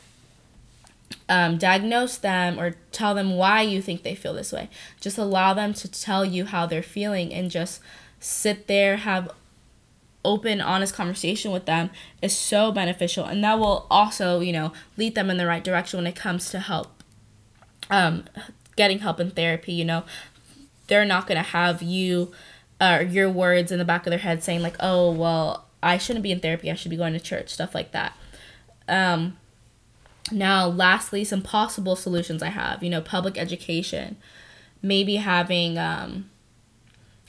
um, 1.30 1.58
diagnose 1.58 2.18
them 2.18 2.60
or 2.60 2.76
tell 2.92 3.16
them 3.16 3.38
why 3.38 3.62
you 3.62 3.82
think 3.82 4.04
they 4.04 4.14
feel 4.14 4.34
this 4.34 4.52
way. 4.52 4.70
Just 5.00 5.18
allow 5.18 5.54
them 5.54 5.74
to 5.76 5.90
tell 5.90 6.26
you 6.26 6.44
how 6.44 6.66
they're 6.66 6.84
feeling 6.84 7.34
and 7.34 7.50
just 7.50 7.80
sit 8.20 8.68
there, 8.68 8.98
have 8.98 9.32
open, 10.26 10.60
honest 10.60 10.94
conversation 10.94 11.54
with 11.54 11.66
them 11.66 11.90
is 12.22 12.36
so 12.36 12.74
beneficial. 12.74 13.24
And 13.24 13.42
that 13.46 13.58
will 13.58 13.88
also, 13.90 14.42
you 14.42 14.52
know, 14.52 14.74
lead 14.98 15.16
them 15.16 15.30
in 15.30 15.38
the 15.38 15.48
right 15.48 15.64
direction 15.64 16.00
when 16.00 16.08
it 16.08 16.18
comes 16.18 16.50
to 16.50 16.60
help, 16.60 17.02
um, 17.90 18.26
getting 18.76 19.00
help 19.00 19.22
in 19.22 19.32
therapy. 19.32 19.72
You 19.72 19.86
know, 19.86 20.04
they're 20.88 21.06
not 21.06 21.26
going 21.26 21.38
to 21.38 21.50
have 21.52 21.82
you 21.82 22.34
or 22.82 22.86
uh, 22.86 23.00
your 23.00 23.30
words 23.30 23.72
in 23.72 23.80
the 23.80 23.86
back 23.86 24.06
of 24.06 24.10
their 24.10 24.20
head 24.20 24.44
saying, 24.44 24.62
like, 24.62 24.76
oh, 24.82 25.10
well, 25.10 25.68
I 25.82 25.98
shouldn't 25.98 26.24
be 26.24 26.34
in 26.34 26.42
therapy. 26.42 26.70
I 26.70 26.76
should 26.76 26.92
be 26.92 26.98
going 26.98 27.14
to 27.14 27.20
church, 27.22 27.48
stuff 27.48 27.74
like 27.74 27.94
that. 27.94 28.12
Um, 28.88 29.38
now, 30.32 30.68
lastly, 30.68 31.24
some 31.24 31.42
possible 31.42 31.96
solutions 31.96 32.44
I 32.44 32.50
have, 32.50 32.84
you 32.84 32.90
know, 32.90 33.02
public 33.02 33.38
education, 33.38 34.18
maybe 34.82 35.18
having 35.18 35.78
um, 35.78 36.30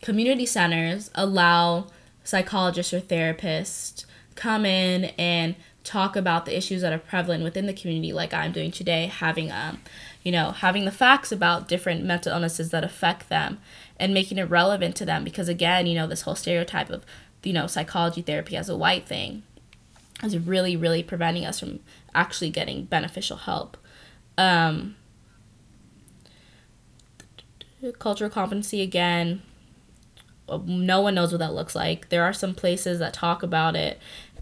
community 0.02 0.46
centers 0.46 1.10
allow 1.14 1.86
psychologists 2.24 2.92
or 2.92 3.00
therapists 3.00 4.04
come 4.34 4.64
in 4.64 5.06
and 5.18 5.56
talk 5.82 6.16
about 6.16 6.44
the 6.44 6.56
issues 6.56 6.82
that 6.82 6.92
are 6.92 6.98
prevalent 6.98 7.42
within 7.42 7.66
the 7.66 7.72
community 7.72 8.12
like 8.12 8.34
i'm 8.34 8.52
doing 8.52 8.70
today 8.70 9.06
having 9.06 9.50
um 9.50 9.80
you 10.22 10.30
know 10.30 10.50
having 10.50 10.84
the 10.84 10.90
facts 10.92 11.32
about 11.32 11.66
different 11.66 12.04
mental 12.04 12.32
illnesses 12.32 12.70
that 12.70 12.84
affect 12.84 13.30
them 13.30 13.58
and 13.98 14.12
making 14.12 14.36
it 14.36 14.50
relevant 14.50 14.94
to 14.94 15.06
them 15.06 15.24
because 15.24 15.48
again 15.48 15.86
you 15.86 15.94
know 15.94 16.06
this 16.06 16.22
whole 16.22 16.34
stereotype 16.34 16.90
of 16.90 17.06
you 17.42 17.54
know 17.54 17.66
psychology 17.66 18.20
therapy 18.20 18.54
as 18.54 18.68
a 18.68 18.76
white 18.76 19.06
thing 19.06 19.42
is 20.22 20.38
really, 20.38 20.76
really 20.76 21.02
preventing 21.02 21.44
us 21.44 21.60
from 21.60 21.80
actually 22.14 22.50
getting 22.50 22.84
beneficial 22.84 23.36
help. 23.36 23.76
Um, 24.36 24.96
cultural 27.98 28.30
competency 28.30 28.82
again. 28.82 29.42
No 30.64 31.00
one 31.00 31.14
knows 31.14 31.32
what 31.32 31.38
that 31.38 31.52
looks 31.52 31.74
like. 31.74 32.08
There 32.08 32.24
are 32.24 32.32
some 32.32 32.54
places 32.54 32.98
that 32.98 33.12
talk 33.12 33.42
about 33.42 33.76
it. 33.76 33.98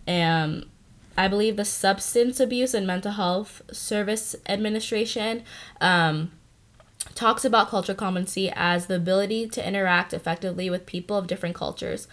And 0.06 0.66
i 1.18 1.26
believe 1.26 1.56
the 1.56 1.64
substance 1.64 2.38
abuse 2.40 2.74
and 2.74 2.86
mental 2.86 3.12
health 3.12 3.62
service 3.72 4.36
administration 4.48 5.42
um, 5.80 6.30
talks 7.14 7.44
about 7.44 7.68
cultural 7.68 7.96
competency 7.96 8.50
as 8.54 8.86
the 8.86 8.96
ability 8.96 9.48
to 9.48 9.66
interact 9.66 10.12
effectively 10.12 10.68
with 10.68 10.86
people 10.86 11.16
of 11.16 11.26
different 11.26 11.54
cultures 11.54 12.06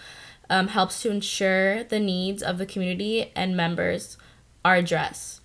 um, 0.53 0.67
helps 0.67 1.01
to 1.01 1.09
ensure 1.09 1.83
the 1.83 1.99
needs 1.99 2.43
of 2.43 2.59
the 2.59 2.65
community 2.67 3.31
and 3.35 3.57
members 3.57 4.17
are 4.63 4.75
addressed. 4.75 5.41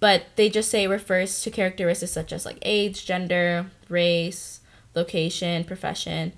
But 0.00 0.24
they 0.34 0.50
just 0.50 0.68
say 0.68 0.88
refers 0.88 1.42
to 1.42 1.50
characteristics 1.52 2.10
such 2.10 2.32
as 2.32 2.44
like 2.44 2.58
age, 2.62 3.06
gender, 3.06 3.66
race, 3.88 4.58
location, 4.96 5.62
profession. 5.62 6.32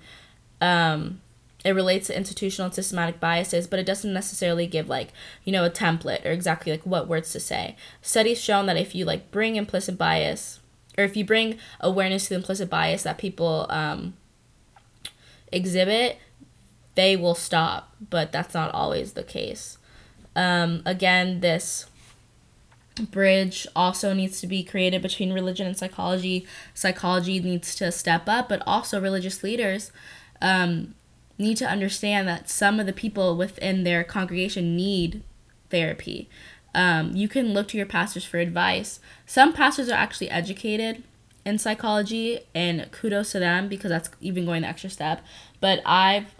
Um, 0.61 1.19
it 1.65 1.71
relates 1.71 2.07
to 2.07 2.15
institutional 2.15 2.67
and 2.67 2.75
systematic 2.75 3.19
biases, 3.19 3.65
but 3.65 3.79
it 3.79 3.85
doesn't 3.87 4.13
necessarily 4.13 4.67
give 4.67 4.87
like, 4.87 5.11
you 5.45 5.51
know, 5.51 5.65
a 5.65 5.71
template 5.71 6.23
or 6.23 6.29
exactly 6.29 6.71
like 6.71 6.85
what 6.85 7.07
words 7.07 7.31
to 7.31 7.39
say. 7.39 7.75
Studies 8.03 8.39
shown 8.39 8.67
that 8.67 8.77
if 8.77 8.93
you 8.93 9.03
like 9.03 9.31
bring 9.31 9.55
implicit 9.55 9.97
bias 9.97 10.59
or 10.95 11.03
if 11.03 11.17
you 11.17 11.25
bring 11.25 11.57
awareness 11.79 12.25
to 12.25 12.29
the 12.29 12.35
implicit 12.35 12.69
bias 12.69 13.01
that 13.01 13.17
people 13.17 13.65
um, 13.71 14.13
exhibit, 15.51 16.17
they 16.95 17.15
will 17.15 17.35
stop, 17.35 17.95
but 18.09 18.31
that's 18.31 18.53
not 18.53 18.73
always 18.73 19.13
the 19.13 19.23
case. 19.23 19.77
Um, 20.35 20.81
again, 20.85 21.39
this 21.41 21.87
bridge 23.11 23.67
also 23.75 24.13
needs 24.13 24.41
to 24.41 24.47
be 24.47 24.63
created 24.63 25.01
between 25.01 25.33
religion 25.33 25.67
and 25.67 25.77
psychology. 25.77 26.47
Psychology 26.73 27.39
needs 27.39 27.75
to 27.75 27.91
step 27.91 28.27
up, 28.27 28.49
but 28.49 28.63
also 28.65 28.99
religious 28.99 29.43
leaders 29.43 29.91
um, 30.41 30.95
need 31.37 31.57
to 31.57 31.65
understand 31.65 32.27
that 32.27 32.49
some 32.49 32.79
of 32.79 32.85
the 32.85 32.93
people 32.93 33.35
within 33.35 33.83
their 33.83 34.03
congregation 34.03 34.75
need 34.75 35.23
therapy. 35.69 36.29
Um, 36.73 37.15
you 37.15 37.27
can 37.27 37.53
look 37.53 37.67
to 37.69 37.77
your 37.77 37.85
pastors 37.85 38.25
for 38.25 38.37
advice. 38.37 38.99
Some 39.25 39.53
pastors 39.53 39.89
are 39.89 39.93
actually 39.93 40.29
educated 40.29 41.03
in 41.47 41.57
psychology, 41.57 42.41
and 42.53 42.91
kudos 42.91 43.31
to 43.31 43.39
them 43.39 43.69
because 43.69 43.89
that's 43.89 44.09
even 44.19 44.45
going 44.45 44.63
the 44.63 44.67
extra 44.67 44.89
step. 44.89 45.23
But 45.61 45.81
I've 45.85 46.35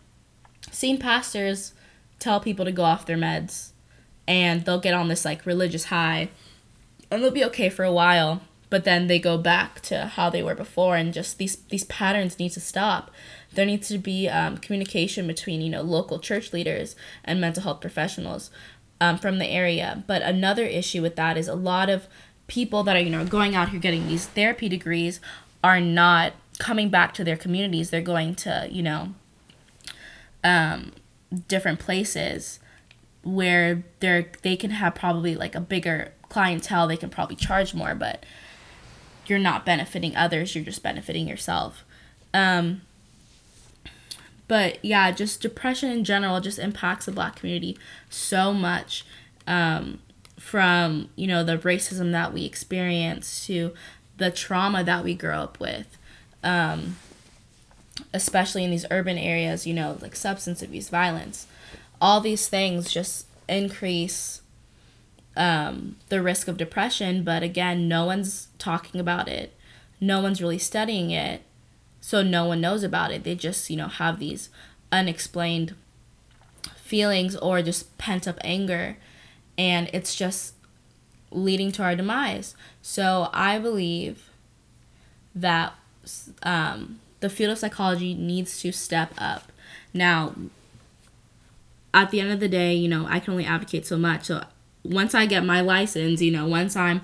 seen 0.70 1.00
pastors 1.00 1.74
tell 2.20 2.39
people 2.39 2.65
to 2.65 2.72
go 2.72 2.84
off 2.84 3.06
their 3.06 3.17
meds 3.17 3.72
and 4.28 4.65
they'll 4.65 4.80
get 4.80 4.93
on 4.93 5.08
this 5.08 5.24
like 5.24 5.46
religious 5.46 5.86
high 5.86 6.30
and 7.10 7.24
they'll 7.24 7.32
be 7.32 7.46
okay 7.46 7.70
for 7.70 7.86
a 7.86 7.91
while 7.91 8.41
but 8.70 8.84
then 8.84 9.08
they 9.08 9.20
go 9.20 9.38
back 9.38 9.80
to 9.80 10.08
how 10.08 10.30
they 10.30 10.43
were 10.43 10.56
before 10.56 10.98
and 10.98 11.13
just 11.13 11.38
these 11.38 11.58
these 11.70 11.86
patterns 11.86 12.39
need 12.39 12.52
to 12.52 12.60
stop 12.60 13.12
there 13.54 13.65
needs 13.65 13.88
to 13.88 13.98
be 13.98 14.28
um, 14.28 14.58
communication 14.58 15.26
between 15.28 15.62
you 15.62 15.70
know 15.70 15.82
local 15.82 16.20
church 16.20 16.52
leaders 16.52 16.96
and 17.24 17.39
mental 17.39 17.63
health 17.63 17.80
professionals 17.80 18.50
um, 19.00 19.17
from 19.17 19.38
the 19.38 19.48
area 19.48 20.04
but 20.08 20.22
another 20.22 20.65
issue 20.65 21.02
with 21.02 21.15
that 21.15 21.38
is 21.38 21.48
a 21.48 21.56
lot 21.56 21.89
of 21.89 22.08
people 22.48 22.84
that 22.84 22.96
are 22.96 23.00
you 23.00 23.10
know 23.10 23.26
going 23.26 23.56
out 23.56 23.70
here 23.70 23.80
getting 23.80 24.08
these 24.08 24.26
therapy 24.26 24.70
degrees 24.70 25.20
are 25.64 25.80
not 25.80 26.34
coming 26.60 26.90
back 26.90 27.14
to 27.14 27.24
their 27.24 27.38
communities. 27.38 27.90
They're 27.90 28.02
going 28.02 28.36
to 28.36 28.68
you 28.72 28.82
know 28.82 29.14
um, 30.44 30.94
different 31.48 31.80
places 31.80 32.60
where 33.24 33.84
they're 34.00 34.32
they 34.42 34.56
can 34.56 34.72
have 34.72 34.96
probably 34.96 35.36
like 35.36 35.56
a 35.56 35.62
bigger 35.62 36.14
clientele. 36.30 36.88
They 36.88 36.98
can 36.98 37.10
probably 37.10 37.36
charge 37.36 37.74
more 37.74 37.94
but 37.94 38.26
you're 39.26 39.40
not 39.40 39.66
benefiting 39.66 40.16
others. 40.16 40.56
You're 40.56 40.64
just 40.64 40.82
benefiting 40.82 41.28
yourself. 41.28 41.84
Um, 42.34 42.82
but 44.48 44.84
yeah 44.84 45.12
just 45.12 45.42
depression 45.42 45.92
in 45.92 46.06
general 46.06 46.40
just 46.40 46.60
impacts 46.60 47.06
the 47.06 47.12
black 47.12 47.36
community 47.36 47.78
so 48.10 48.54
much. 48.54 49.06
Um, 49.46 50.00
from 50.39 51.10
you 51.15 51.28
know 51.28 51.43
the 51.43 51.58
racism 51.58 52.12
that 52.12 52.34
we 52.34 52.45
experience 52.45 53.45
to 53.45 53.73
the 54.17 54.32
trauma 54.32 54.84
that 54.84 55.04
we 55.04 55.13
grow 55.13 55.39
up 55.39 55.60
with 55.60 55.97
um, 56.43 56.97
especially 58.13 58.63
in 58.63 58.71
these 58.71 58.86
urban 58.91 59.17
areas 59.17 59.65
you 59.65 59.73
know 59.73 59.97
like 60.02 60.15
substance 60.15 60.62
abuse 60.62 60.89
violence 60.89 61.47
all 62.00 62.21
these 62.21 62.47
things 62.47 62.91
just 62.91 63.26
increase 63.50 64.41
um, 65.38 65.95
the 66.10 66.21
risk 66.21 66.47
of 66.47 66.58
depression, 66.58 67.23
but 67.23 67.43
again, 67.43 67.88
no 67.88 68.06
one's 68.06 68.47
talking 68.58 69.00
about 69.00 69.28
it. 69.28 69.54
No 70.02 70.21
one's 70.21 70.41
really 70.41 70.58
studying 70.58 71.12
it. 71.12 71.43
So 72.02 72.23
no 72.23 72.45
one 72.45 72.60
knows 72.60 72.84
about 72.84 73.12
it. 73.12 73.23
They 73.23 73.36
just, 73.36 73.69
you 73.69 73.78
know, 73.78 73.88
have 73.88 74.19
these 74.19 74.50
unexplained 74.91 75.76
feelings 76.76 77.36
or 77.36 77.62
just 77.62 77.97
pent 77.97 78.28
up 78.28 78.39
anger. 78.43 78.97
And 79.58 79.89
it's 79.93 80.15
just 80.15 80.54
leading 81.32 81.72
to 81.74 81.84
our 81.84 81.96
demise. 81.96 82.56
So 82.82 83.30
I 83.34 83.60
believe 83.60 84.30
that 85.36 85.74
um, 86.43 87.00
the 87.20 87.30
field 87.30 87.52
of 87.52 87.58
psychology 87.58 88.13
needs 88.13 88.62
to 88.62 88.72
step 88.72 89.13
up. 89.17 89.52
Now, 89.93 90.36
at 91.93 92.12
the 92.12 92.20
end 92.20 92.32
of 92.32 92.39
the 92.39 92.48
day, 92.48 92.74
you 92.74 92.88
know, 92.88 93.06
I 93.10 93.20
can 93.20 93.32
only 93.32 93.46
advocate 93.46 93.86
so 93.86 93.98
much. 93.98 94.26
So 94.26 94.43
once 94.84 95.15
I 95.15 95.26
get 95.26 95.43
my 95.43 95.62
license, 95.62 96.22
you 96.22 96.32
know, 96.32 96.48
once 96.48 96.76
I'm 96.76 97.02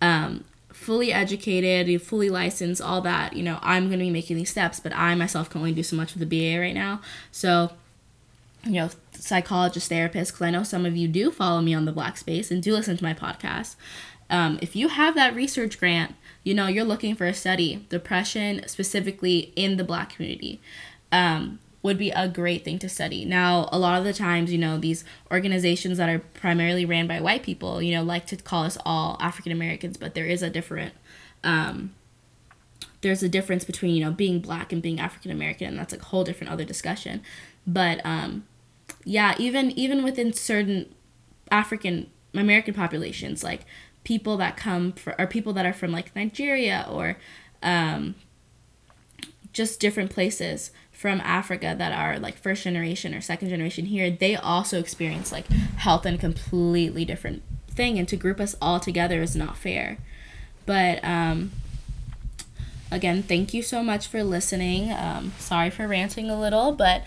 um, 0.00 0.44
fully 0.72 1.12
educated, 1.12 2.02
fully 2.02 2.28
licensed, 2.28 2.82
all 2.82 3.00
that, 3.02 3.34
you 3.34 3.42
know, 3.42 3.58
I'm 3.62 3.86
going 3.86 3.98
to 3.98 4.04
be 4.04 4.10
making 4.10 4.36
these 4.36 4.50
steps, 4.50 4.80
but 4.80 4.94
I 4.94 5.14
myself 5.14 5.48
can 5.48 5.60
only 5.60 5.72
do 5.72 5.82
so 5.82 5.96
much 5.96 6.14
with 6.14 6.28
the 6.28 6.54
BA 6.54 6.60
right 6.60 6.74
now. 6.74 7.00
So, 7.32 7.72
you 8.66 8.72
know, 8.72 8.90
psychologists, 9.12 9.88
therapists, 9.88 10.28
because 10.28 10.42
I 10.42 10.50
know 10.50 10.62
some 10.62 10.86
of 10.86 10.96
you 10.96 11.08
do 11.08 11.30
follow 11.30 11.60
me 11.60 11.74
on 11.74 11.84
the 11.84 11.92
Black 11.92 12.16
Space 12.16 12.50
and 12.50 12.62
do 12.62 12.72
listen 12.72 12.96
to 12.96 13.04
my 13.04 13.14
podcast. 13.14 13.76
Um, 14.30 14.58
if 14.62 14.74
you 14.74 14.88
have 14.88 15.14
that 15.14 15.34
research 15.34 15.78
grant, 15.78 16.14
you 16.42 16.54
know, 16.54 16.66
you're 16.66 16.84
looking 16.84 17.14
for 17.14 17.26
a 17.26 17.34
study, 17.34 17.86
depression 17.88 18.62
specifically 18.66 19.52
in 19.54 19.76
the 19.76 19.84
Black 19.84 20.14
community. 20.14 20.60
Um, 21.12 21.60
would 21.84 21.98
be 21.98 22.10
a 22.10 22.26
great 22.26 22.64
thing 22.64 22.78
to 22.78 22.88
study. 22.88 23.26
Now, 23.26 23.68
a 23.70 23.78
lot 23.78 23.98
of 23.98 24.04
the 24.04 24.14
times, 24.14 24.50
you 24.50 24.56
know, 24.56 24.78
these 24.78 25.04
organizations 25.30 25.98
that 25.98 26.08
are 26.08 26.18
primarily 26.18 26.86
ran 26.86 27.06
by 27.06 27.20
white 27.20 27.42
people, 27.42 27.82
you 27.82 27.94
know, 27.94 28.02
like 28.02 28.26
to 28.28 28.36
call 28.36 28.64
us 28.64 28.78
all 28.86 29.18
African 29.20 29.52
Americans, 29.52 29.98
but 29.98 30.14
there 30.14 30.24
is 30.24 30.42
a 30.42 30.48
different 30.48 30.94
um 31.44 31.94
there's 33.02 33.22
a 33.22 33.28
difference 33.28 33.64
between, 33.64 33.94
you 33.94 34.02
know, 34.02 34.10
being 34.10 34.40
black 34.40 34.72
and 34.72 34.80
being 34.80 34.98
African 34.98 35.30
American, 35.30 35.68
and 35.68 35.78
that's 35.78 35.92
a 35.92 36.02
whole 36.02 36.24
different 36.24 36.50
other 36.50 36.64
discussion. 36.64 37.22
But 37.66 38.00
um 38.02 38.46
yeah, 39.04 39.34
even 39.38 39.70
even 39.72 40.02
within 40.02 40.32
certain 40.32 40.94
African 41.50 42.10
American 42.34 42.74
populations, 42.74 43.44
like 43.44 43.62
people 44.02 44.36
that 44.38 44.56
come 44.56 44.92
for 44.92 45.18
or 45.20 45.26
people 45.26 45.52
that 45.52 45.66
are 45.66 45.72
from 45.72 45.92
like 45.92 46.14
Nigeria 46.14 46.86
or 46.90 47.16
um 47.62 48.14
just 49.52 49.78
different 49.78 50.10
places 50.10 50.72
from 50.90 51.20
Africa 51.20 51.74
that 51.76 51.92
are 51.92 52.18
like 52.18 52.36
first 52.36 52.64
generation 52.64 53.14
or 53.14 53.20
second 53.20 53.48
generation 53.50 53.86
here, 53.86 54.10
they 54.10 54.36
also 54.36 54.78
experience 54.78 55.30
like 55.32 55.46
health 55.48 56.06
in 56.06 56.14
a 56.14 56.18
completely 56.18 57.04
different 57.04 57.42
thing. 57.68 57.98
And 57.98 58.08
to 58.08 58.16
group 58.16 58.40
us 58.40 58.56
all 58.60 58.80
together 58.80 59.22
is 59.22 59.36
not 59.36 59.56
fair. 59.56 59.98
But 60.66 61.04
um, 61.04 61.52
again, 62.90 63.22
thank 63.22 63.52
you 63.52 63.62
so 63.62 63.82
much 63.82 64.06
for 64.06 64.24
listening. 64.24 64.92
Um, 64.92 65.32
sorry 65.38 65.70
for 65.70 65.86
ranting 65.86 66.30
a 66.30 66.38
little, 66.38 66.72
but 66.72 67.04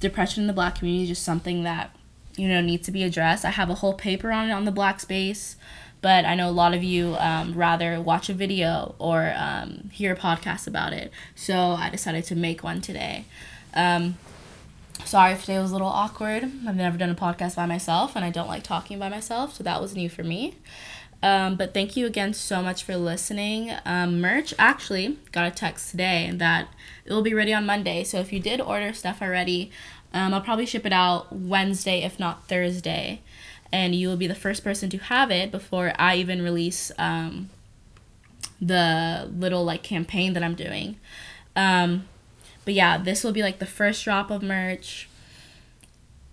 depression 0.00 0.42
in 0.42 0.46
the 0.46 0.52
black 0.52 0.76
community 0.76 1.04
is 1.04 1.08
just 1.10 1.24
something 1.24 1.62
that 1.64 1.94
you 2.36 2.48
know 2.48 2.60
needs 2.60 2.86
to 2.86 2.92
be 2.92 3.02
addressed. 3.02 3.44
I 3.44 3.50
have 3.50 3.70
a 3.70 3.74
whole 3.74 3.94
paper 3.94 4.30
on 4.30 4.48
it 4.48 4.52
on 4.52 4.64
the 4.64 4.72
Black 4.72 5.00
Space 5.00 5.56
but 6.00 6.24
I 6.24 6.34
know 6.34 6.48
a 6.48 6.52
lot 6.52 6.74
of 6.74 6.82
you 6.82 7.16
um, 7.18 7.54
rather 7.54 8.00
watch 8.00 8.28
a 8.28 8.34
video 8.34 8.94
or 8.98 9.32
um, 9.36 9.90
hear 9.92 10.12
a 10.12 10.16
podcast 10.16 10.66
about 10.66 10.92
it. 10.92 11.10
So 11.34 11.54
I 11.54 11.90
decided 11.90 12.24
to 12.24 12.36
make 12.36 12.62
one 12.62 12.80
today. 12.80 13.24
Um, 13.74 14.16
sorry 15.04 15.32
if 15.32 15.40
today 15.40 15.58
was 15.58 15.70
a 15.70 15.74
little 15.74 15.88
awkward. 15.88 16.44
I've 16.44 16.76
never 16.76 16.98
done 16.98 17.10
a 17.10 17.14
podcast 17.14 17.56
by 17.56 17.66
myself 17.66 18.14
and 18.14 18.24
I 18.24 18.30
don't 18.30 18.48
like 18.48 18.62
talking 18.62 18.98
by 18.98 19.08
myself, 19.08 19.54
so 19.54 19.64
that 19.64 19.80
was 19.80 19.94
new 19.94 20.08
for 20.08 20.22
me. 20.22 20.56
Um, 21.22 21.56
but 21.56 21.74
thank 21.74 21.96
you 21.96 22.06
again 22.06 22.32
so 22.32 22.62
much 22.62 22.84
for 22.84 22.96
listening. 22.96 23.72
Um, 23.84 24.20
merch 24.20 24.54
actually 24.58 25.18
got 25.32 25.46
a 25.46 25.50
text 25.50 25.90
today 25.90 26.30
that 26.34 26.68
it 27.04 27.12
will 27.12 27.22
be 27.22 27.34
ready 27.34 27.52
on 27.52 27.66
Monday. 27.66 28.04
So 28.04 28.20
if 28.20 28.32
you 28.32 28.38
did 28.38 28.60
order 28.60 28.92
stuff 28.92 29.20
already, 29.20 29.70
um, 30.14 30.32
I'll 30.32 30.40
probably 30.40 30.66
ship 30.66 30.86
it 30.86 30.92
out 30.92 31.32
Wednesday, 31.32 32.02
if 32.02 32.20
not 32.20 32.46
Thursday 32.46 33.20
and 33.72 33.94
you 33.94 34.08
will 34.08 34.16
be 34.16 34.26
the 34.26 34.34
first 34.34 34.64
person 34.64 34.88
to 34.90 34.98
have 34.98 35.30
it 35.30 35.50
before 35.50 35.92
I 35.98 36.16
even 36.16 36.42
release 36.42 36.90
um, 36.98 37.50
the 38.60 39.30
little 39.34 39.64
like 39.64 39.82
campaign 39.82 40.32
that 40.32 40.42
I'm 40.42 40.54
doing. 40.54 40.96
Um, 41.54 42.08
but 42.64 42.74
yeah, 42.74 42.98
this 42.98 43.24
will 43.24 43.32
be 43.32 43.42
like 43.42 43.58
the 43.58 43.66
first 43.66 44.04
drop 44.04 44.30
of 44.30 44.42
merch. 44.42 45.08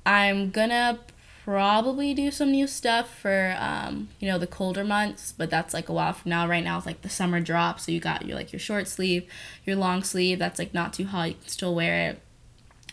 I'm 0.06 0.52
gonna 0.52 1.00
probably 1.46 2.14
do 2.14 2.32
some 2.32 2.52
new 2.52 2.68
stuff 2.68 3.10
for 3.20 3.56
um, 3.58 4.10
you 4.20 4.28
know 4.28 4.38
the 4.38 4.48
colder 4.48 4.84
months, 4.84 5.34
but 5.38 5.50
that's 5.50 5.74
like 5.74 5.88
a 5.88 5.94
while 5.94 6.14
from 6.14 6.30
now. 6.30 6.48
Right 6.48 6.64
now 6.64 6.78
it's 6.78 6.86
like 6.86 7.02
the 7.02 7.10
summer 7.10 7.40
drop, 7.40 7.80
so 7.80 7.92
you 7.92 8.00
got 8.00 8.26
your 8.26 8.36
like 8.36 8.52
your 8.52 8.60
short 8.60 8.88
sleeve, 8.88 9.30
your 9.64 9.76
long 9.76 10.04
sleeve. 10.04 10.40
That's 10.40 10.60
like 10.60 10.74
not 10.74 10.94
too 10.94 11.06
hot. 11.06 11.30
You 11.30 11.36
can 11.36 11.48
still 11.48 11.74
wear 11.74 12.10
it. 12.10 12.22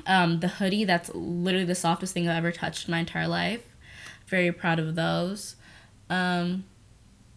Um, 0.07 0.41
the 0.41 0.49
hoodie 0.49 0.85
that's 0.85 1.11
literally 1.15 1.67
the 1.67 1.75
softest 1.75 2.15
thing 2.15 2.29
I've 2.29 2.39
ever 2.39 2.53
touched 2.53 2.89
in 2.89 2.93
my 2.93 3.01
entire 3.01 3.29
life 3.29 3.63
very 4.33 4.51
proud 4.51 4.79
of 4.79 4.95
those. 4.95 5.57
Um, 6.09 6.65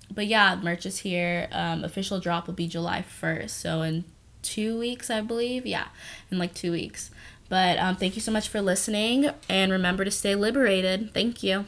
but 0.10 0.28
yeah, 0.28 0.56
merch 0.56 0.86
is 0.86 1.00
here. 1.00 1.50
Um, 1.52 1.84
official 1.84 2.22
drop 2.22 2.48
will 2.48 2.54
be 2.54 2.68
July 2.68 3.04
1st. 3.22 3.50
So 3.50 3.82
in 3.82 4.06
two 4.42 4.80
weeks, 4.80 5.10
I 5.10 5.20
believe. 5.20 5.66
Yeah, 5.66 5.88
in 6.32 6.40
like 6.40 6.54
two 6.54 6.72
weeks. 6.72 7.12
But 7.48 7.78
um, 7.78 7.96
thank 7.96 8.16
you 8.16 8.22
so 8.22 8.32
much 8.32 8.50
for 8.50 8.62
listening. 8.62 9.30
And 9.48 9.72
remember 9.72 10.04
to 10.04 10.12
stay 10.12 10.36
liberated. 10.36 11.14
Thank 11.14 11.44
you. 11.44 11.66